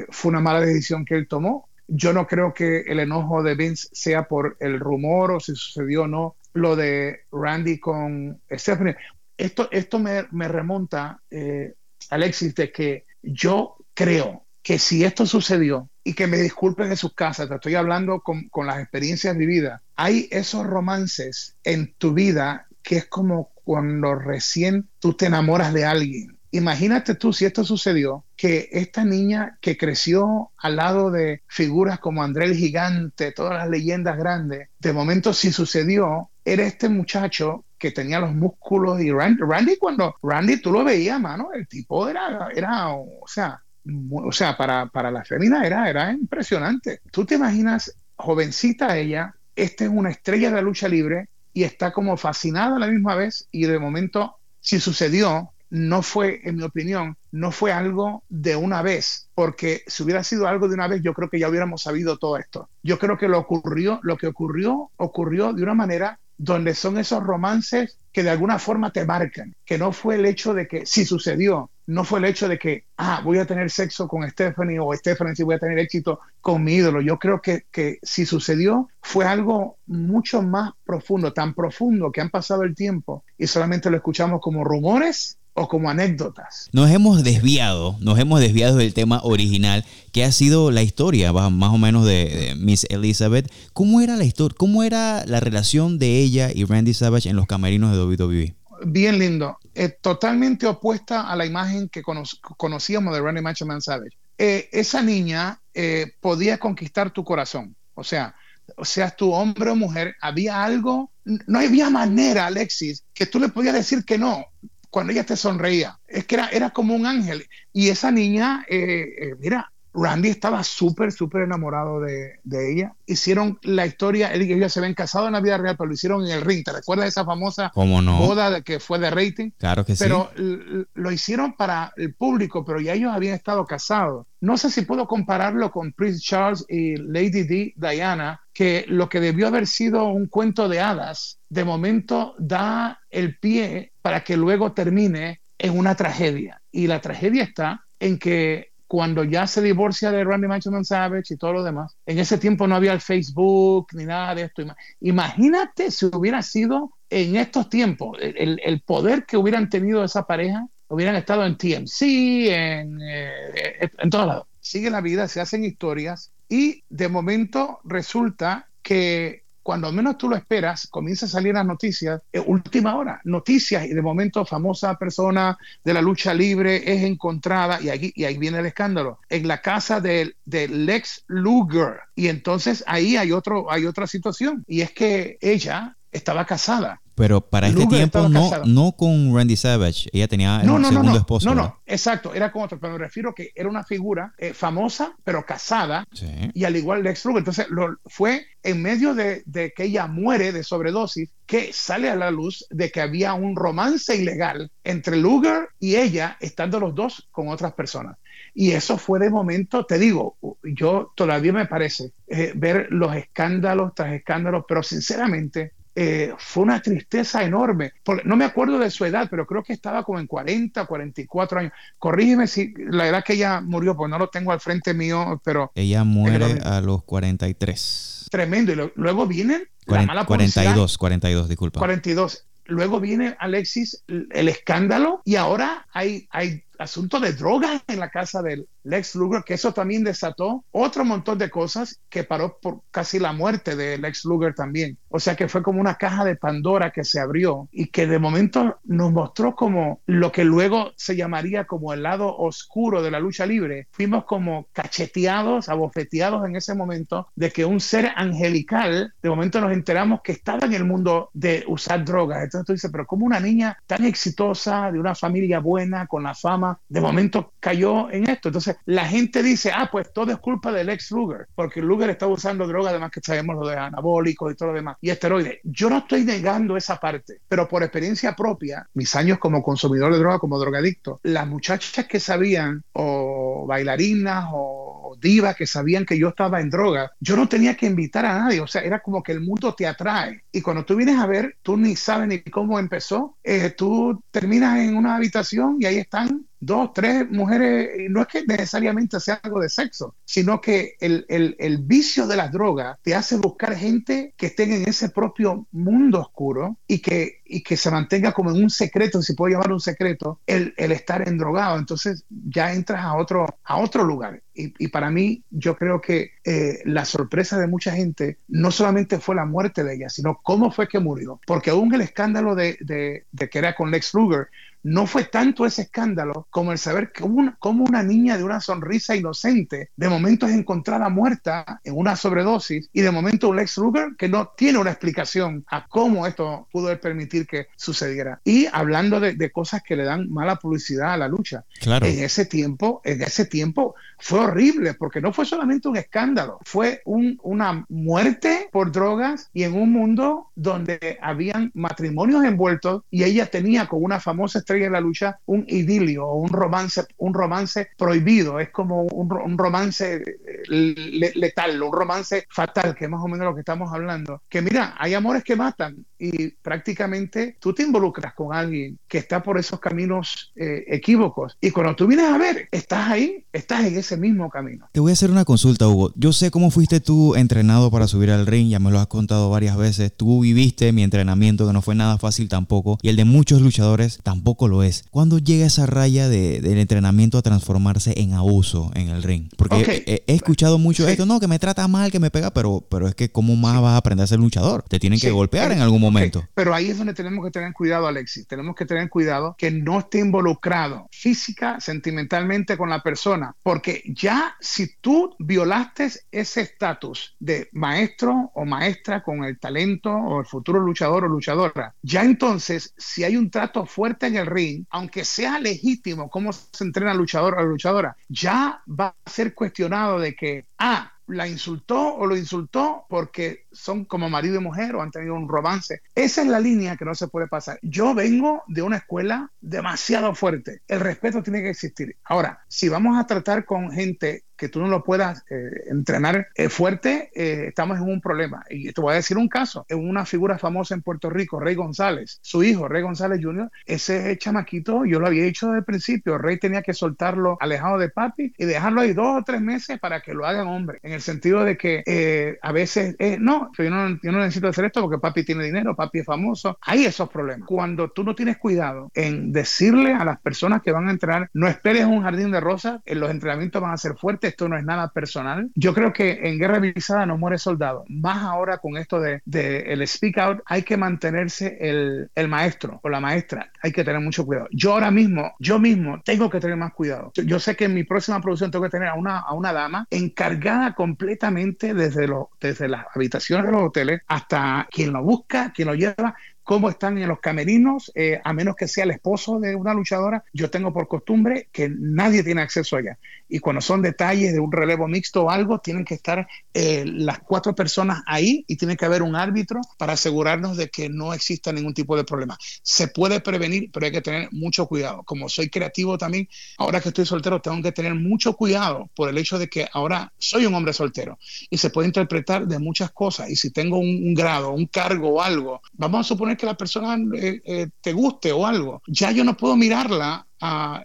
fue 0.10 0.30
una 0.30 0.42
mala 0.42 0.60
decisión 0.60 1.06
que 1.06 1.16
él 1.16 1.28
tomó. 1.28 1.70
Yo 1.88 2.12
no 2.12 2.28
creo 2.28 2.54
que 2.54 2.82
el 2.82 3.00
enojo 3.00 3.44
de 3.44 3.56
Vince 3.56 3.88
sea 3.94 4.28
por 4.28 4.58
el 4.60 4.78
rumor 4.78 5.32
o 5.32 5.40
si 5.40 5.56
sucedió 5.56 6.04
o 6.04 6.08
no 6.08 6.36
lo 6.54 6.76
de 6.76 7.22
Randy 7.32 7.80
con 7.80 8.42
Stephanie. 8.52 8.96
Esto, 9.38 9.70
esto 9.72 10.00
me, 10.00 10.48
remonta, 10.48 11.22
eh, 11.30 11.74
Alexis, 12.10 12.56
de 12.56 12.72
que 12.72 13.06
yo 13.22 13.78
creo 13.94 14.46
que 14.62 14.80
si 14.80 15.04
esto 15.04 15.26
sucedió, 15.26 15.90
y 16.04 16.14
que 16.14 16.28
me 16.28 16.38
disculpen 16.38 16.90
en 16.90 16.98
sus 16.98 17.14
casas, 17.14 17.48
te 17.48 17.56
estoy 17.56 17.76
hablando 17.76 18.22
con, 18.22 18.50
con 18.50 18.68
las 18.68 18.80
experiencias 18.80 19.38
vividas, 19.38 19.82
hay 19.96 20.28
esos 20.32 20.66
romances 20.66 21.56
en 21.64 21.94
tu 21.98 22.14
vida 22.14 22.68
que 22.82 22.98
es 22.98 23.06
como 23.06 23.52
cuando 23.64 24.16
recién 24.16 24.90
tú 25.00 25.14
te 25.14 25.28
enamoras 25.28 25.74
de 25.74 25.86
alguien. 25.86 26.38
Imagínate 26.52 27.16
tú 27.16 27.34
si 27.34 27.46
esto 27.46 27.64
sucedió, 27.64 28.26
que 28.36 28.70
esta 28.74 29.04
niña 29.06 29.58
que 29.60 29.76
creció 29.76 30.52
al 30.58 30.76
lado 30.76 31.10
de 31.10 31.42
figuras 31.48 31.98
como 31.98 32.22
André 32.22 32.46
el 32.46 32.56
Gigante, 32.56 33.32
todas 33.32 33.54
las 33.54 33.70
leyendas 33.70 34.18
grandes, 34.18 34.70
de 34.78 34.94
momento 34.94 35.34
si 35.34 35.52
sucedió, 35.52 36.30
era 36.46 36.64
este 36.64 36.90
muchacho 36.90 37.66
que 37.84 37.92
tenía 37.92 38.22
los 38.22 38.34
músculos 38.34 39.02
y 39.02 39.12
Randy, 39.12 39.76
cuando 39.78 40.16
Randy 40.24 40.62
tú 40.62 40.72
lo 40.72 40.86
veías, 40.86 41.20
mano, 41.20 41.50
el 41.54 41.68
tipo 41.68 42.08
era, 42.08 42.48
era 42.56 42.94
o 42.94 43.28
sea, 43.28 43.62
o 44.10 44.32
sea, 44.32 44.56
para, 44.56 44.86
para 44.86 45.12
la 45.12 45.26
fémina 45.26 45.68
era, 45.68 45.90
era 45.90 46.14
impresionante. 46.14 47.02
Tú 47.12 47.26
te 47.26 47.36
imaginas, 47.36 47.94
jovencita 48.16 48.98
ella, 48.98 49.36
esta 49.54 49.84
es 49.84 49.90
una 49.90 50.12
estrella 50.12 50.48
de 50.48 50.56
la 50.56 50.62
lucha 50.62 50.88
libre 50.88 51.28
y 51.52 51.64
está 51.64 51.92
como 51.92 52.16
fascinada 52.16 52.78
a 52.78 52.80
la 52.80 52.88
misma 52.88 53.16
vez 53.16 53.50
y 53.52 53.66
de 53.66 53.78
momento, 53.78 54.38
si 54.62 54.80
sucedió, 54.80 55.52
no 55.70 56.04
fue, 56.04 56.40
en 56.46 56.56
mi 56.56 56.64
opinión, 56.64 57.18
no 57.34 57.52
fue 57.52 57.74
algo 57.74 58.24
de 58.30 58.56
una 58.56 58.82
vez, 58.82 59.28
porque 59.36 59.84
si 59.88 60.04
hubiera 60.04 60.24
sido 60.24 60.48
algo 60.48 60.70
de 60.70 60.76
una 60.76 60.88
vez, 60.88 61.02
yo 61.02 61.14
creo 61.14 61.30
que 61.30 61.40
ya 61.40 61.50
hubiéramos 61.50 61.82
sabido 61.82 62.18
todo 62.18 62.38
esto. 62.38 62.70
Yo 62.82 62.98
creo 62.98 63.18
que 63.18 63.28
lo 63.28 63.40
ocurrió, 63.40 64.00
lo 64.04 64.16
que 64.16 64.28
ocurrió, 64.28 64.90
ocurrió 64.96 65.52
de 65.52 65.64
una 65.64 65.74
manera 65.74 66.20
donde 66.44 66.74
son 66.74 66.98
esos 66.98 67.24
romances 67.24 67.98
que 68.12 68.22
de 68.22 68.30
alguna 68.30 68.60
forma 68.60 68.92
te 68.92 69.06
marcan, 69.06 69.56
que 69.66 69.78
no 69.78 69.94
fue 69.94 70.16
el 70.16 70.26
hecho 70.26 70.54
de 70.54 70.68
que 70.68 70.86
si 70.86 71.06
sucedió, 71.06 71.72
no 71.88 72.04
fue 72.04 72.20
el 72.20 72.26
hecho 72.26 72.50
de 72.50 72.60
que, 72.60 72.84
ah, 72.98 73.22
voy 73.24 73.40
a 73.40 73.46
tener 73.46 73.72
sexo 73.72 74.10
con 74.10 74.30
Stephanie 74.30 74.78
o 74.78 74.94
Stephanie 74.94 75.36
si 75.36 75.44
voy 75.44 75.56
a 75.56 75.60
tener 75.60 75.80
éxito 75.80 76.20
con 76.42 76.62
mi 76.64 76.74
ídolo. 76.74 77.00
Yo 77.00 77.18
creo 77.18 77.42
que, 77.42 77.66
que 77.72 77.98
si 78.04 78.26
sucedió 78.26 78.90
fue 79.02 79.26
algo 79.26 79.78
mucho 79.86 80.42
más 80.42 80.72
profundo, 80.84 81.32
tan 81.32 81.54
profundo 81.54 82.12
que 82.12 82.20
han 82.20 82.30
pasado 82.30 82.64
el 82.64 82.76
tiempo 82.76 83.24
y 83.38 83.48
solamente 83.48 83.90
lo 83.90 83.96
escuchamos 83.96 84.42
como 84.42 84.66
rumores 84.66 85.38
o 85.54 85.68
como 85.68 85.90
anécdotas. 85.90 86.70
Nos 86.72 86.90
hemos 86.90 87.24
desviado, 87.24 87.96
nos 88.00 88.18
hemos 88.20 88.40
desviado 88.40 88.78
del 88.78 88.94
tema 88.94 89.22
original, 89.24 89.86
que 90.12 90.24
ha 90.24 90.32
sido 90.32 90.72
la 90.72 90.82
historia 90.82 91.32
más 91.32 91.72
o 91.72 91.78
menos 91.78 92.06
de, 92.06 92.56
Miss 92.58 92.86
Elizabeth. 92.90 93.52
¿Cómo 93.74 94.02
era 94.02 94.16
la 94.16 94.24
historia, 94.24 94.56
cómo 94.58 94.84
era 94.84 95.26
la 95.26 95.40
relación 95.40 96.00
de 96.00 96.20
ella 96.20 96.50
y 96.54 96.66
Randy 96.66 96.94
Savage 96.94 97.30
en 97.30 97.36
los 97.36 97.48
camerinos 97.48 97.92
de 97.92 98.04
WWE? 98.04 98.56
Bien 98.86 99.18
lindo, 99.20 99.60
eh, 99.76 99.90
totalmente 99.90 100.66
opuesta 100.66 101.30
a 101.30 101.36
la 101.36 101.46
imagen 101.46 101.88
que 101.88 102.02
conocíamos 102.02 103.14
de 103.14 103.22
Randy 103.22 103.42
Macho 103.42 103.66
Man 103.66 103.82
Savage. 103.82 104.18
Eh, 104.38 104.70
esa 104.72 105.02
niña 105.02 105.62
eh, 105.74 106.14
podía 106.20 106.58
conquistar 106.58 107.12
tu 107.12 107.24
corazón, 107.24 107.76
o 107.94 108.04
sea, 108.04 108.36
seas 108.82 109.16
tu 109.16 109.32
hombre 109.32 109.70
o 109.70 109.76
mujer, 109.76 110.16
había 110.20 110.64
algo, 110.64 111.12
no 111.24 111.60
había 111.60 111.90
manera, 111.90 112.48
Alexis, 112.48 113.04
que 113.14 113.26
tú 113.26 113.40
le 113.40 113.50
podías 113.50 113.76
decir 113.76 114.04
que 114.04 114.18
no 114.18 114.46
cuando 114.94 115.12
ella 115.12 115.26
te 115.26 115.36
sonreía. 115.36 116.00
Es 116.08 116.28
que 116.28 116.36
era, 116.36 116.50
era 116.50 116.70
como 116.70 116.94
un 116.94 117.08
ángel. 117.08 117.48
Y 117.74 117.90
esa 117.90 118.12
niña, 118.12 118.64
eh, 118.70 119.08
eh, 119.18 119.36
mira, 119.40 119.72
Randy 119.92 120.30
estaba 120.30 120.64
súper, 120.64 121.12
súper 121.12 121.42
enamorado 121.42 122.00
de, 122.00 122.40
ella. 122.46 122.94
Hicieron 123.08 123.58
la 123.64 123.88
historia, 123.88 124.32
él 124.32 124.44
y 124.44 124.54
ella 124.54 124.70
se 124.70 124.82
ven 124.82 124.94
casados 124.94 125.28
en 125.28 125.34
la 125.34 125.42
vida 125.42 125.58
real, 125.58 125.76
pero 125.78 125.88
lo 125.88 125.96
hicieron 125.96 126.24
en 126.28 126.34
el 126.34 126.42
ring. 126.42 126.64
¿Te 126.64 126.74
recuerdas 126.74 127.08
esa 127.08 127.26
famosa 127.26 127.72
boda 127.74 128.52
de 128.52 128.62
que 128.62 128.80
fue 128.80 129.00
de 129.00 129.10
rating? 129.10 129.50
Claro 129.58 129.84
que 129.84 129.96
sí. 129.96 130.04
Pero 130.04 130.30
lo 130.36 131.12
hicieron 131.12 131.54
para 131.54 131.92
el 131.98 132.14
público, 132.14 132.64
pero 132.64 132.80
ya 132.80 132.94
ellos 132.94 133.14
habían 133.14 133.34
estado 133.34 133.66
casados. 133.66 134.28
No 134.42 134.58
sé 134.58 134.70
si 134.70 134.84
puedo 134.84 135.08
compararlo 135.08 135.72
con 135.72 135.94
Prince 135.94 136.20
Charles 136.20 136.66
y 136.70 136.98
Lady 136.98 137.44
D, 137.44 137.74
Diana, 137.76 138.42
que 138.54 138.86
lo 138.88 139.10
que 139.10 139.20
debió 139.20 139.48
haber 139.48 139.66
sido 139.66 140.06
un 140.06 140.28
cuento 140.28 140.70
de 140.70 140.82
hadas, 140.82 141.40
de 141.50 141.64
momento 141.64 142.36
da 142.38 143.00
el 143.10 143.40
pie 143.40 143.93
para 144.04 144.24
que 144.24 144.38
luego 144.38 144.74
termine 144.74 145.42
en 145.58 145.78
una 145.78 145.96
tragedia. 145.96 146.62
Y 146.72 146.86
la 146.86 147.02
tragedia 147.02 147.44
está 147.44 147.86
en 148.00 148.20
que 148.20 148.74
cuando 148.86 149.24
ya 149.24 149.48
se 149.48 149.62
divorcia 149.62 150.12
de 150.12 150.24
Randy 150.24 150.48
Macho 150.48 150.70
Savage 150.84 151.34
y 151.34 151.38
todo 151.38 151.54
lo 151.54 151.64
demás, 151.64 151.96
en 152.06 152.20
ese 152.20 152.38
tiempo 152.38 152.68
no 152.68 152.76
había 152.76 152.94
el 152.94 153.02
Facebook 153.02 153.88
ni 153.94 154.06
nada 154.06 154.36
de 154.36 154.44
esto. 154.44 154.64
Imagínate 155.00 155.90
si 155.90 156.06
hubiera 156.08 156.44
sido 156.44 156.94
en 157.10 157.38
estos 157.38 157.70
tiempos, 157.70 158.18
el, 158.22 158.60
el 158.64 158.82
poder 158.82 159.26
que 159.26 159.38
hubieran 159.38 159.70
tenido 159.70 160.04
esa 160.04 160.28
pareja, 160.28 160.68
hubieran 160.90 161.16
estado 161.16 161.46
en 161.46 161.58
TMC, 161.58 162.02
en, 162.02 163.00
eh, 163.02 163.90
en 163.98 164.10
todos 164.10 164.28
lados. 164.28 164.48
sigue 164.60 164.90
la 164.90 165.02
vida, 165.02 165.28
se 165.28 165.42
hacen 165.42 165.64
historias 165.64 166.32
y 166.50 166.84
de 166.90 167.08
momento 167.08 167.80
resulta 167.86 168.68
que 168.84 169.43
cuando 169.64 169.92
menos 169.92 170.18
tú 170.18 170.30
lo 170.30 170.36
esperas, 170.36 170.88
comienza 170.88 171.26
a 171.26 171.30
salir 171.30 171.54
las 171.54 171.66
noticias, 171.66 172.22
última 172.46 172.96
hora, 172.96 173.22
noticias, 173.24 173.86
y 173.86 173.94
de 173.94 174.02
momento 174.02 174.46
famosa 174.46 174.96
persona 174.96 175.58
de 175.84 175.94
la 175.94 176.02
lucha 176.02 176.34
libre 176.34 176.84
es 176.86 177.04
encontrada, 177.04 177.82
y, 177.82 177.90
aquí, 177.90 178.12
y 178.14 178.26
ahí 178.26 178.38
viene 178.38 178.60
el 178.60 178.66
escándalo, 178.66 179.20
en 179.30 179.48
la 179.48 179.62
casa 179.62 180.02
de, 180.02 180.36
de 180.46 180.68
Lex 180.68 181.24
Luger. 181.28 182.02
Y 182.14 182.28
entonces 182.28 182.84
ahí 182.86 183.16
hay, 183.16 183.32
otro, 183.32 183.72
hay 183.72 183.86
otra 183.86 184.06
situación, 184.06 184.66
y 184.68 184.82
es 184.82 184.92
que 184.92 185.38
ella 185.42 185.96
estaba 186.12 186.46
casada 186.46 187.02
pero 187.16 187.42
para 187.42 187.68
este 187.68 187.86
tiempo 187.88 188.28
no, 188.30 188.52
no 188.66 188.92
con 188.94 189.36
Randy 189.36 189.56
Savage, 189.56 190.10
ella 190.12 190.28
tenía 190.28 190.62
un 190.64 190.86
segundo 190.86 191.18
esposo. 191.18 191.50
No, 191.50 191.56
no, 191.56 191.82
exacto, 191.86 192.34
era 192.34 192.52
con 192.52 192.64
otro, 192.64 192.80
pero 192.80 192.94
me 192.94 193.00
refiero 193.00 193.34
que 193.34 193.52
era 193.56 193.70
una 193.70 193.84
figura 193.84 194.34
eh, 194.38 194.54
famosa, 194.54 195.16
pero 195.24 195.46
casada, 195.46 196.06
y 196.54 196.64
al 196.64 196.76
igual 196.76 197.04
Lex 197.04 197.26
Luger. 197.26 197.40
Entonces 197.40 197.68
lo, 197.70 197.98
fue 198.06 198.46
en 198.64 198.82
medio 198.82 199.14
de, 199.14 199.44
de, 199.46 199.74
que 199.76 199.86
ella 199.86 200.08
muere 200.08 200.52
de 200.52 200.64
sobredosis 200.64 201.30
que 201.46 201.74
sale 201.74 202.10
a 202.10 202.16
la 202.16 202.32
luz 202.32 202.66
de 202.70 202.92
que 202.92 203.02
había 203.02 203.34
un 203.34 203.56
romance 203.56 204.16
ilegal 204.16 204.72
entre 204.84 205.18
Luger 205.18 205.70
y 205.80 205.96
ella, 205.96 206.38
estando 206.40 206.80
los 206.80 206.96
dos 206.96 207.28
con 207.32 207.50
otras 207.50 207.74
personas. 207.74 208.18
Y 208.56 208.72
eso 208.72 208.98
fue 208.98 209.20
de 209.20 209.30
momento, 209.30 209.86
te 209.86 209.98
digo, 209.98 210.38
yo 210.64 211.12
todavía 211.16 211.54
me 211.54 211.66
parece 211.66 212.12
eh, 212.28 212.54
ver 212.56 212.88
los 212.92 213.16
escándalos 213.16 213.94
tras 213.96 214.14
escándalos, 214.14 214.66
pero 214.68 214.84
sinceramente 214.84 215.74
eh, 215.96 216.34
fue 216.38 216.64
una 216.64 216.82
tristeza 216.82 217.44
enorme. 217.44 217.94
Porque 218.04 218.24
no 218.26 218.36
me 218.36 218.46
acuerdo 218.46 218.80
de 218.80 218.90
su 218.90 219.06
edad, 219.06 219.28
pero 219.30 219.46
creo 219.46 219.64
que 219.64 219.74
estaba 219.74 220.04
como 220.04 220.20
en 220.20 220.28
40, 220.28 220.86
44 220.86 221.60
años. 221.60 221.72
Corrígeme 221.98 222.48
si 222.48 222.74
la 222.78 223.08
edad 223.08 223.24
que 223.24 223.34
ella 223.34 223.62
murió, 223.62 223.96
pues 223.96 224.10
no 224.10 224.18
lo 224.18 224.30
tengo 224.30 224.52
al 224.52 224.60
frente 224.60 224.94
mío, 224.94 225.42
pero... 225.44 225.72
Ella 225.76 226.04
muere 226.04 226.60
a 226.64 226.82
los 226.82 227.04
43. 227.04 228.28
Tremendo. 228.32 228.74
Y 228.74 228.92
luego 228.96 229.28
vienen... 229.28 229.68
42, 229.86 230.98
42, 230.98 231.50
disculpa. 231.50 231.80
42. 231.80 232.46
Luego 232.66 233.02
viene 233.02 233.36
Alexis, 233.40 234.04
el 234.08 234.48
escándalo, 234.48 235.22
y 235.26 235.36
ahora 235.36 235.86
hay, 235.92 236.28
hay 236.32 236.64
asunto 236.80 237.20
de 237.20 237.34
drogas 237.34 237.84
en 237.88 238.00
la 238.00 238.10
casa 238.10 238.42
del 238.42 238.68
Lex 238.84 239.16
Luger, 239.16 239.44
que 239.44 239.56
eso 239.56 239.74
también 239.74 240.04
desató 240.04 240.64
otro 240.72 241.06
montón 241.06 241.38
de 241.38 241.50
cosas 241.50 242.00
que 242.10 242.24
paró 242.24 242.58
por 242.62 242.82
casi 242.92 243.20
la 243.20 243.34
muerte 243.34 243.76
de 243.76 243.98
Lex 243.98 244.26
Luger 244.26 244.54
también. 244.54 244.98
O 245.10 245.20
sea 245.20 245.36
que 245.36 245.48
fue 245.48 245.64
como 245.64 245.80
una 245.80 245.96
caja 245.96 246.26
de 246.26 246.36
Pandora 246.36 246.92
que 246.92 247.04
se 247.04 247.20
abrió 247.20 247.68
y 247.72 247.88
que 247.88 248.08
de 248.08 248.20
momento 248.20 248.80
nos 248.84 249.12
mostró 249.12 249.56
como 249.56 250.02
lo 250.06 250.32
que 250.32 250.44
luego 250.44 250.92
se 250.96 251.16
llamaría 251.16 251.66
como 251.66 251.94
el 251.94 252.04
lado 252.04 252.36
oscuro 252.36 253.02
de 253.02 253.12
la 253.12 253.20
lucha 253.20 253.46
libre. 253.46 253.88
Fuimos 253.92 254.26
como 254.26 254.68
cacheteados, 254.74 255.70
abofeteados 255.70 256.46
en 256.46 256.56
ese 256.56 256.74
momento 256.76 257.28
de 257.36 257.52
que 257.52 257.66
un 257.66 257.80
ser 257.80 258.12
angelical, 258.16 259.14
de 259.22 259.30
momento 259.30 259.62
nos 259.62 259.72
enteramos 259.72 260.22
que 260.24 260.34
estaba 260.34 260.66
en 260.66 260.74
el 260.74 260.84
mundo 260.84 261.30
de 261.34 261.64
usar 261.68 262.04
drogas. 262.04 262.44
Entonces 262.44 262.66
tú 262.66 262.74
dices, 262.74 262.92
pero 262.92 263.06
como 263.06 263.26
una 263.26 263.40
niña 263.40 263.78
tan 263.88 264.06
exitosa, 264.06 264.92
de 264.92 265.00
una 265.00 265.16
familia 265.16 265.60
buena, 265.60 266.08
con 266.08 266.24
la 266.24 266.36
fama, 266.36 266.80
de 266.88 267.02
momento 267.02 267.54
cayó 267.60 268.10
en 268.12 268.30
esto. 268.30 268.50
Entonces 268.50 268.73
la 268.86 269.06
gente 269.06 269.44
dice, 269.44 269.72
ah, 269.74 269.90
pues 269.92 270.12
todo 270.14 270.32
es 270.32 270.38
culpa 270.38 270.72
del 270.72 270.90
ex 270.90 271.12
Luger, 271.12 271.48
porque 271.56 271.82
Luger 271.82 272.10
está 272.10 272.28
usando 272.28 272.68
droga, 272.68 272.90
además 272.90 273.12
que 273.12 273.22
sabemos 273.24 273.56
lo 273.56 273.68
de 273.68 273.78
anabólicos 273.78 274.52
y 274.52 274.56
todo 274.56 274.70
lo 274.70 274.76
demás, 274.76 274.98
y 275.02 275.10
esteroides. 275.10 275.60
Yo 275.64 275.90
no 275.90 276.00
estoy 276.00 276.24
negando 276.24 276.78
esa 276.78 276.98
parte, 276.98 277.42
pero 277.48 277.68
por 277.68 277.84
experiencia 277.84 278.36
propia, 278.36 278.88
mis 278.94 279.16
años 279.16 279.40
como 279.40 279.64
consumidor 279.64 280.14
de 280.14 280.20
droga, 280.20 280.40
como 280.40 280.60
drogadicto, 280.60 281.20
las 281.24 281.48
muchachas 281.48 282.06
que 282.06 282.20
sabían, 282.20 282.84
o 282.94 283.66
bailarinas, 283.68 284.46
o 284.52 285.16
divas 285.20 285.56
que 285.56 285.68
sabían 285.68 286.06
que 286.06 286.18
yo 286.18 286.30
estaba 286.30 286.60
en 286.60 286.70
droga, 286.70 287.12
yo 287.20 287.36
no 287.36 287.48
tenía 287.48 287.76
que 287.76 287.86
invitar 287.86 288.26
a 288.26 288.40
nadie, 288.40 288.60
o 288.60 288.68
sea, 288.68 288.82
era 288.82 289.00
como 289.00 289.24
que 289.24 289.32
el 289.32 289.42
mundo 289.42 289.74
te 289.74 289.88
atrae. 289.88 290.44
Y 290.52 290.62
cuando 290.62 290.86
tú 290.86 290.96
vienes 290.96 291.20
a 291.20 291.28
ver, 291.28 291.58
tú 291.62 291.78
ni 291.78 291.96
sabes 291.96 292.28
ni 292.28 292.42
cómo 292.42 292.80
empezó, 292.80 293.38
eh, 293.44 293.72
tú 293.72 294.22
terminas 294.32 294.80
en 294.80 294.96
una 294.96 295.16
habitación 295.16 295.78
y 295.80 295.86
ahí 295.86 295.98
están 295.98 296.46
dos, 296.66 296.94
tres 296.94 297.30
mujeres, 297.30 298.00
y 298.00 298.10
no 298.10 298.22
es 298.22 298.28
que 298.28 298.46
necesariamente 298.46 299.20
sea 299.20 299.40
algo 299.44 299.60
de 299.60 299.70
sexo, 299.70 300.16
sino 300.26 300.62
que 300.62 300.96
el, 301.00 301.78
vicio 301.84 302.28
de 302.28 302.36
las 302.36 302.52
drogas 302.52 302.98
te 303.02 303.16
hace 303.16 303.38
buscar 303.38 303.76
gente 303.76 304.34
que 304.38 304.48
esté 304.48 304.64
en 304.64 304.88
ese 304.88 305.10
propio 305.10 305.68
mundo 305.72 306.20
oscuro 306.20 306.78
y 306.88 307.00
que, 307.00 307.42
y 307.46 307.62
que 307.62 307.78
se 307.78 307.92
mantenga 307.92 308.32
como 308.32 308.52
en 308.52 308.64
un 308.64 308.70
secreto, 308.70 309.22
si 309.22 309.34
puedo 309.34 309.54
llamar 309.54 309.72
un 309.72 309.80
secreto, 309.80 310.40
el, 310.48 310.74
estar 310.78 311.28
endrogado. 311.28 311.78
Entonces 311.78 312.26
ya 312.30 312.74
entras 312.74 313.04
a 313.04 313.16
otro, 313.16 313.46
a 313.64 313.78
otro 313.78 314.04
lugar. 314.04 314.42
Y, 314.56 314.88
para 314.90 315.10
mí, 315.10 315.44
yo 315.50 315.76
creo 315.76 316.00
que 316.00 316.34
eh, 316.44 316.80
la 316.86 317.06
sorpresa 317.06 317.58
de 317.58 317.66
mucha 317.66 317.92
gente 317.92 318.38
no 318.48 318.70
solamente 318.70 319.20
fue 319.20 319.34
la 319.34 319.46
muerte 319.46 319.84
de 319.84 319.96
ella, 319.96 320.10
sino 320.10 320.40
cómo 320.44 320.72
fue 320.72 320.88
que 320.88 321.00
murió. 321.00 321.40
Porque 321.48 321.72
aún 321.72 321.92
el 321.96 322.02
escándalo 322.02 322.54
de, 322.54 322.78
de, 322.80 323.26
de 323.32 323.50
que 323.50 323.58
era 323.58 323.76
con 323.76 323.90
Lex 323.90 324.14
Luger, 324.14 324.50
no 324.84 325.08
fue 325.08 325.24
tanto 325.24 325.66
ese 325.66 325.84
escándalo 325.84 326.48
como 326.50 326.72
el 326.72 326.78
saber 326.78 327.12
cómo 327.14 327.40
una, 327.40 327.58
una, 327.62 328.04
niña 328.04 328.38
de 328.38 328.44
una 328.44 328.60
sonrisa 328.60 329.16
inocente 329.16 329.90
de 329.96 330.10
momento 330.10 330.46
es 330.46 330.54
encontrada 330.54 331.10
muerta 331.10 331.80
en 331.84 331.98
una 331.98 332.16
sobredosis 332.16 332.90
y 332.92 333.02
de 333.02 333.12
momento 333.12 333.50
un 333.50 333.56
Lex 333.56 333.78
Luger 333.78 334.16
que 334.18 334.28
no 334.28 334.52
tiene 334.58 334.80
una 334.80 334.92
explicación 334.92 335.66
a 335.70 335.88
cómo 335.88 336.28
esto 336.28 336.68
pudo 336.72 337.00
permitir 337.00 337.48
que 337.48 337.68
sucediera. 337.76 338.42
Y 338.44 338.68
hablando 338.72 339.20
de, 339.20 339.52
cosas 339.52 339.84
que 339.84 339.96
le 339.96 340.04
dan 340.04 340.32
mala 340.32 340.56
publicidad 340.56 341.14
a 341.14 341.18
la 341.18 341.28
lucha. 341.28 341.64
Claro. 341.80 342.06
En 342.06 342.24
ese 342.24 342.46
tiempo, 342.46 343.02
en 343.04 343.22
ese 343.22 343.46
tiempo 343.46 343.96
fue 344.18 344.40
horrible 344.40 344.94
porque 344.94 345.22
no 345.22 345.32
fue 345.34 345.46
solamente 345.46 345.88
un 345.88 345.98
escándalo, 345.98 346.60
fue 346.64 347.02
un, 347.06 347.40
una 347.44 347.86
muerte 347.90 348.70
por 348.72 348.92
drogas 348.92 349.50
y 349.54 349.64
en 349.64 349.74
un 349.74 349.92
mundo 349.92 350.48
donde 350.56 351.20
habían 351.22 351.72
matrimonios 351.74 352.44
envueltos 352.44 353.04
y 353.12 353.24
ella 353.24 353.48
tenía 353.48 353.88
con 353.88 354.04
una 354.04 354.20
famosa 354.20 354.60
estrella 354.60 354.73
en 354.82 354.94
la 354.94 355.02
lucha 355.02 355.40
un 355.46 355.66
idilio 355.68 356.24
un 356.34 356.50
romance, 356.50 357.06
un 357.18 357.34
romance 357.34 357.90
prohibido, 357.98 358.60
es 358.60 358.70
como 358.70 359.04
un, 359.04 359.58
romance 359.58 360.16
eh, 360.16 361.32
letal, 361.36 361.82
un 361.82 361.92
romance 361.92 362.46
fatal, 362.50 362.96
que 362.96 363.06
es 363.06 363.12
más 363.12 363.24
o 363.24 363.28
menos 363.28 363.46
lo 363.46 363.54
que 363.54 363.62
estamos 363.62 363.92
hablando. 363.94 364.42
Que 364.50 364.62
mira, 364.62 364.96
hay 364.98 365.14
amores 365.14 365.44
que 365.44 365.56
matan 365.56 366.06
y 366.18 366.50
prácticamente 366.50 367.58
tú 367.60 367.74
te 367.74 367.84
involucras 367.84 368.34
con 368.34 368.54
alguien 368.54 368.98
que 369.08 369.18
está 369.18 369.44
por 369.44 369.58
esos 369.58 369.80
caminos 369.80 370.52
eh, 370.56 370.86
equívocos 370.88 371.58
y 371.60 371.72
cuando 371.72 371.96
tú 371.96 372.08
vienes 372.08 372.30
a 372.30 372.38
ver, 372.38 372.68
estás 372.72 373.12
ahí, 373.12 373.46
estás 373.52 373.86
en 373.86 373.98
ese 373.98 374.18
mismo 374.18 374.50
camino. 374.50 374.88
Te 374.92 375.00
voy 375.00 375.12
a 375.12 375.14
hacer 375.14 375.32
una 375.32 375.46
consulta, 375.46 375.88
Hugo. 375.88 376.12
Yo 376.16 376.34
sé 376.34 376.52
cómo 376.52 376.72
fuiste 376.72 377.00
tú 377.00 377.36
entrenado 377.36 377.92
para 377.92 378.08
subir 378.08 378.32
al 378.32 378.48
ring, 378.48 378.70
ya 378.70 378.80
me 378.80 378.92
lo 378.92 379.00
has 379.00 379.08
contado 379.08 379.50
varias 379.50 379.78
veces. 379.78 380.16
Tú 380.16 380.42
viviste 380.42 380.92
mi 380.92 381.04
entrenamiento, 381.04 381.68
que 381.68 381.74
no 381.74 381.82
fue 381.82 381.96
nada 381.96 382.18
fácil 382.18 382.50
tampoco, 382.50 382.98
y 383.02 383.10
el 383.10 383.16
de 383.16 383.26
muchos 383.26 383.62
luchadores 383.62 384.20
tampoco 384.24 384.63
lo 384.68 384.84
es. 384.84 385.06
¿Cuándo 385.10 385.40
llega 385.40 385.66
esa 385.66 385.86
raya 385.86 386.28
de, 386.30 386.62
del 386.62 386.78
entrenamiento 386.78 387.38
a 387.38 387.42
transformarse 387.42 388.14
en 388.18 388.34
abuso 388.34 388.92
en 388.96 389.10
el 389.10 389.24
ring? 389.24 389.50
Porque 389.58 390.04
he, 390.06 390.34
escuchado 390.34 390.78
mucho 390.78 391.08
esto, 391.08 391.26
no, 391.26 391.40
que 391.40 391.48
me 391.48 391.60
trata 391.60 391.88
mal, 391.88 392.12
que 392.12 392.20
me 392.20 392.32
pega, 392.32 392.52
pero, 392.52 392.86
pero 392.90 393.08
es 393.08 393.16
que 393.16 393.30
¿cómo 393.30 393.56
más 393.56 393.82
vas 393.82 393.94
a 393.94 393.98
aprender 393.98 394.24
a 394.24 394.28
ser 394.28 394.40
luchador? 394.40 394.84
Te 394.88 395.00
tienen 395.00 395.20
que 395.20 395.32
golpear 395.32 395.72
en 395.72 395.82
algún 395.82 396.02
momento. 396.02 396.44
Pero 396.54 396.74
ahí 396.74 396.90
es 396.90 396.98
donde 396.98 397.14
tenemos 397.14 397.46
que 397.46 397.52
tener 397.52 397.74
cuidado, 397.74 398.08
Alexis. 398.08 398.48
Tenemos 398.48 398.76
que 398.76 398.86
tener 398.86 399.10
cuidado 399.10 399.56
que 399.58 399.72
no 399.72 400.00
esté 400.00 400.20
involucrado 400.20 401.08
física, 401.12 401.80
sentimentalmente 401.80 402.78
con 402.78 402.90
la 402.90 403.02
persona, 403.02 403.56
porque 403.64 404.04
ya 404.06 404.56
si 404.60 404.96
tú 405.02 405.36
violaste 405.40 406.10
ese 406.32 406.62
estatus 406.62 407.36
de 407.40 407.70
maestro 407.72 408.52
o 408.54 408.66
maestra 408.66 409.24
con 409.24 409.44
el 409.44 409.60
talento 409.60 410.12
o 410.12 410.40
el 410.40 410.46
futuro 410.46 410.80
luchador 410.80 411.26
o 411.26 411.28
luchadora, 411.28 411.96
ya 412.02 412.24
entonces 412.24 412.94
si 412.98 413.24
hay 413.24 413.38
un 413.38 413.50
trato 413.50 413.86
fuerte 413.86 414.28
en 414.28 414.38
el 414.38 414.46
aunque 414.90 415.26
sea 415.26 415.60
legítimo 415.60 416.30
cómo 416.30 416.54
se 416.54 416.84
entrena 416.84 417.14
luchador 417.14 417.58
o 417.58 417.64
luchadora, 417.64 418.16
ya 418.28 418.82
va 418.88 419.16
a 419.26 419.30
ser 419.30 419.54
cuestionado 419.54 420.20
de 420.20 420.36
que, 420.36 420.66
ah, 420.78 421.14
la 421.28 421.48
insultó 421.48 422.16
o 422.16 422.26
lo 422.26 422.36
insultó 422.36 423.06
porque 423.10 423.66
son 423.72 424.06
como 424.06 424.30
marido 424.30 424.58
y 424.58 424.64
mujer 424.64 424.96
o 424.96 425.02
han 425.02 425.12
tenido 425.12 425.36
un 425.36 425.48
romance. 425.48 426.02
Esa 426.16 426.42
es 426.42 426.48
la 426.48 426.60
línea 426.60 426.98
que 426.98 427.06
no 427.06 427.16
se 427.16 427.28
puede 427.28 427.48
pasar. 427.48 427.80
Yo 427.82 428.14
vengo 428.14 428.64
de 428.68 428.82
una 428.82 428.98
escuela 428.98 429.52
demasiado 429.62 430.36
fuerte. 430.36 430.82
El 430.88 431.00
respeto 431.00 431.42
tiene 431.42 431.62
que 431.62 431.70
existir. 431.70 432.18
Ahora, 432.26 432.64
si 432.68 432.90
vamos 432.90 433.18
a 433.18 433.26
tratar 433.26 433.66
con 433.66 433.92
gente 433.92 434.44
que 434.58 434.70
tú 434.70 434.80
no 434.80 434.88
lo 434.88 435.04
puedas 435.04 435.44
eh, 435.50 435.86
entrenar 435.90 436.48
eh, 436.56 436.70
fuerte, 436.70 437.32
eh, 437.36 437.66
estamos 437.68 437.98
en 437.98 438.04
un 438.04 438.22
problema. 438.22 438.64
Y 438.70 438.92
te 438.92 439.02
voy 439.02 439.14
a 439.14 439.16
decir 439.16 439.38
un 439.38 439.48
caso. 439.50 439.86
En 439.90 440.08
una 440.08 440.26
figura 440.26 440.58
famosa 440.58 440.94
en 440.94 441.02
Puerto 441.02 441.30
Rico, 441.30 441.60
Rey 441.60 441.76
González, 441.76 442.40
su 442.42 442.64
hijo, 442.64 442.88
Rey 442.88 443.02
González 443.02 443.40
Jr., 443.42 443.70
ese 443.86 444.38
chamaquito, 444.38 445.06
yo 445.06 445.20
lo 445.20 445.28
había 445.28 445.44
dicho 445.44 445.68
desde 445.68 445.80
el 445.80 445.86
principio, 445.86 446.38
Rey 446.38 446.58
tenía 446.58 446.82
que 446.82 446.94
soltarlo 446.94 447.58
alejado 447.60 447.98
de 447.98 448.10
papi 448.10 448.54
y 448.58 448.66
dejarlo 448.66 449.02
ahí 449.02 449.14
dos 449.14 449.42
o 449.42 449.44
tres 449.44 449.62
meses 449.62 450.00
para 450.00 450.22
que 450.22 450.34
lo 450.34 450.46
hagan 450.46 450.68
hombre. 450.68 451.00
En 451.04 451.14
el 451.14 451.22
sentido 451.22 451.64
de 451.64 451.78
que 451.78 452.58
a 452.62 452.72
veces, 452.72 453.16
no 453.40 453.72
yo, 453.78 453.90
no, 453.90 454.20
yo 454.22 454.32
no 454.32 454.40
necesito 454.40 454.68
hacer 454.68 454.86
esto 454.86 455.02
porque 455.02 455.20
papi 455.20 455.44
tiene 455.44 455.64
dinero, 455.64 455.96
papi 455.96 456.20
es 456.20 456.26
famoso. 456.26 456.78
Hay 456.82 457.06
esos 457.06 457.30
problemas. 457.30 457.68
Cuando 457.68 458.10
tú 458.10 458.24
no 458.24 458.36
tienes 458.36 458.58
cuidado 458.58 459.12
en 459.14 459.52
decirle 459.52 460.14
a 460.14 460.26
las 460.26 460.40
personas 460.40 460.82
que 460.82 460.92
van 460.92 461.08
a 461.08 461.12
entrenar, 461.12 461.50
no 461.54 461.68
esperes 461.68 462.06
un 462.06 462.24
jardín 462.24 462.52
de 462.52 462.60
rosas, 462.60 463.02
los 463.06 463.30
entrenamientos 463.30 463.82
van 463.82 463.92
a 463.92 463.98
ser 463.98 464.16
fuertes 464.16 464.43
esto 464.48 464.68
no 464.68 464.78
es 464.78 464.84
nada 464.84 465.10
personal. 465.10 465.70
Yo 465.76 465.94
creo 465.94 466.14
que 466.14 466.40
en 466.44 466.60
guerra 466.60 466.78
avisada 466.78 467.26
no 467.26 467.38
muere 467.38 467.58
soldado. 467.58 468.06
Más 468.08 468.44
ahora 468.44 468.78
con 468.78 468.98
esto 468.98 469.20
de, 469.20 469.42
el 469.46 470.08
speak 470.08 470.38
out, 470.38 470.62
hay 470.66 470.84
que 470.84 470.98
mantenerse 470.98 471.78
el, 471.80 472.30
el, 472.36 472.48
maestro 472.48 473.00
o 473.04 473.10
la 473.10 473.20
maestra. 473.20 473.72
Hay 473.82 473.92
que 473.92 474.04
tener 474.04 474.22
mucho 474.22 474.46
cuidado. 474.46 474.68
Yo 474.72 474.94
ahora 474.94 475.12
mismo, 475.12 475.54
yo 475.60 475.80
mismo 475.80 476.22
tengo 476.24 476.50
que 476.50 476.60
tener 476.60 476.78
más 476.78 476.94
cuidado. 476.94 477.32
Yo 477.36 477.60
sé 477.60 477.76
que 477.76 477.86
en 477.86 477.94
mi 477.94 478.04
próxima 478.04 478.42
producción 478.42 478.72
tengo 478.72 478.86
que 478.86 478.92
tener 478.92 479.08
a 479.08 479.16
una, 479.16 479.40
a 479.40 479.54
una 479.54 479.74
dama 479.74 480.08
encargada 480.10 480.94
completamente 480.94 481.94
desde, 481.94 482.28
los, 482.28 482.48
desde 482.60 482.88
las 482.88 483.06
habitaciones 483.14 483.66
de 483.66 483.72
los 483.72 483.84
hoteles 483.84 484.22
hasta 484.28 484.88
quien 484.92 485.14
lo 485.14 485.24
busca, 485.24 485.72
quien 485.74 485.88
lo 485.88 485.96
lleva, 485.96 486.36
cómo 486.64 486.90
están 486.90 487.18
en 487.18 487.28
los 487.28 487.40
camerinos, 487.40 488.12
eh, 488.16 488.40
a 488.44 488.54
menos 488.54 488.76
que 488.76 488.88
sea 488.88 489.04
el 489.04 489.12
esposo 489.12 489.60
de 489.60 489.76
una 489.76 489.94
luchadora. 489.94 490.44
Yo 490.54 490.70
tengo 490.70 490.94
por 490.94 491.08
costumbre 491.08 491.68
que 491.72 491.90
nadie 491.90 492.44
tiene 492.44 492.62
acceso 492.62 492.96
allá. 492.96 493.20
Y 493.50 493.60
cuando 493.60 493.82
son 493.82 494.02
detalles 494.02 494.54
de 494.54 494.60
un 494.60 494.72
relevo 494.72 495.08
mixto 495.08 495.44
o 495.44 495.50
algo, 495.50 495.80
tienen 495.80 496.06
que 496.06 496.16
estar 496.16 496.48
eh, 496.74 497.04
las 497.06 497.40
cuatro 497.40 497.76
personas 497.76 498.24
ahí 498.26 498.64
y 498.68 498.78
tiene 498.78 498.98
que 498.98 499.06
haber 499.06 499.22
un 499.22 499.36
árbitro 499.36 499.82
para 499.98 500.14
asegurarnos 500.14 500.78
de 500.78 500.90
que 500.90 501.10
no 501.10 501.34
exista 501.34 501.72
ningún 501.72 501.94
tipo 501.94 502.16
de 502.16 502.24
problema. 502.24 502.58
Se 502.82 503.08
puede 503.08 503.42
prevenir, 503.42 503.92
pero 503.92 504.06
hay 504.06 504.12
que 504.12 504.22
tener 504.22 504.50
mucho 504.52 504.88
cuidado. 504.88 505.24
Como 505.24 505.50
soy 505.50 505.70
creativo 505.70 506.18
también, 506.18 506.48
ahora 506.78 507.02
que 507.02 507.10
estoy 507.10 507.26
soltero, 507.26 507.62
tengo 507.62 507.82
que 507.84 507.92
tener 507.92 508.16
mucho 508.16 508.54
cuidado 508.54 509.10
por 509.16 509.30
el 509.30 509.38
hecho 509.38 509.60
de 509.60 509.68
que 509.68 509.88
ahora 509.92 510.32
soy 510.38 510.66
un 510.66 510.74
hombre 510.74 510.94
soltero 510.94 511.38
y 511.70 511.78
se 511.78 511.90
puede 511.90 512.08
interpretar 512.08 512.68
de 512.68 512.80
muchas 512.80 513.12
cosas. 513.12 513.50
Y 513.50 513.56
si 513.56 513.72
tengo 513.72 514.00
un, 514.00 514.08
un 514.08 514.34
grado, 514.34 514.72
un 514.72 514.88
cargo 514.88 515.30
o 515.30 515.42
algo, 515.42 515.82
vamos 515.94 516.22
a 516.22 516.24
suponer 516.24 516.53
que 516.56 516.66
la 516.66 516.76
persona 516.76 517.18
eh, 517.36 517.62
eh, 517.66 517.88
te 518.02 518.14
guste 518.14 518.52
o 518.52 518.66
algo, 518.66 519.02
ya 519.08 519.32
yo 519.32 519.44
no 519.44 519.56
puedo 519.56 519.76
mirarla 519.76 520.46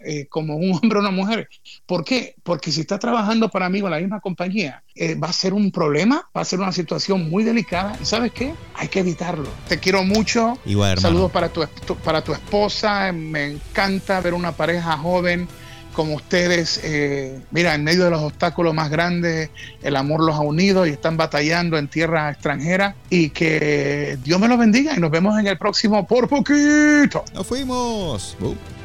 eh, 0.05 0.27
como 0.29 0.57
un 0.57 0.73
hombre 0.73 0.99
o 0.99 1.01
una 1.01 1.11
mujer. 1.11 1.49
¿Por 1.85 2.05
qué? 2.05 2.37
Porque 2.45 2.71
si 2.71 2.83
está 2.83 2.99
trabajando 2.99 3.49
para 3.49 3.69
mí 3.69 3.81
en 3.81 3.91
la 3.91 3.99
misma 3.99 4.21
compañía, 4.21 4.85
va 5.23 5.29
a 5.29 5.33
ser 5.33 5.53
un 5.53 5.73
problema, 5.73 6.29
va 6.37 6.43
a 6.43 6.45
ser 6.45 6.61
una 6.61 6.73
situación 6.73 7.29
muy 7.29 7.43
delicada. 7.43 7.97
¿Y 8.01 8.05
sabes 8.05 8.33
qué? 8.33 8.55
Hay 8.75 8.89
que 8.89 9.01
evitarlo. 9.01 9.49
Te 9.69 9.79
quiero 9.79 10.05
mucho. 10.05 10.59
Igual, 10.65 10.99
Saludos 10.99 11.33
para 11.33 11.49
tu, 11.49 11.67
para 12.05 12.23
tu 12.23 12.33
esposa. 12.33 13.11
Me 13.13 13.47
encanta 13.47 14.21
ver 14.21 14.35
una 14.35 14.53
pareja 14.53 14.97
joven 14.97 15.49
como 15.99 16.15
ustedes, 16.15 16.81
eh, 16.85 17.41
mira, 17.51 17.75
en 17.75 17.83
medio 17.83 18.05
de 18.05 18.11
los 18.11 18.23
obstáculos 18.23 18.73
más 18.73 18.89
grandes, 18.89 19.51
el 19.83 19.97
amor 19.97 20.23
los 20.23 20.37
ha 20.37 20.43
unido 20.43 20.87
y 20.87 20.91
están 20.91 21.17
batallando 21.17 21.77
en 21.77 21.89
tierra 21.89 22.31
extranjera. 22.31 22.95
Y 23.11 23.31
que 23.31 24.17
Dios 24.23 24.39
me 24.39 24.47
los 24.47 24.61
bendiga 24.61 24.95
y 24.97 25.01
nos 25.01 25.11
vemos 25.11 25.37
en 25.41 25.49
el 25.49 25.59
próximo 25.59 26.07
Por 26.07 26.29
Poquito. 26.29 27.25
Nos 27.35 27.45
fuimos. 27.45 28.37
Uh. 28.41 28.78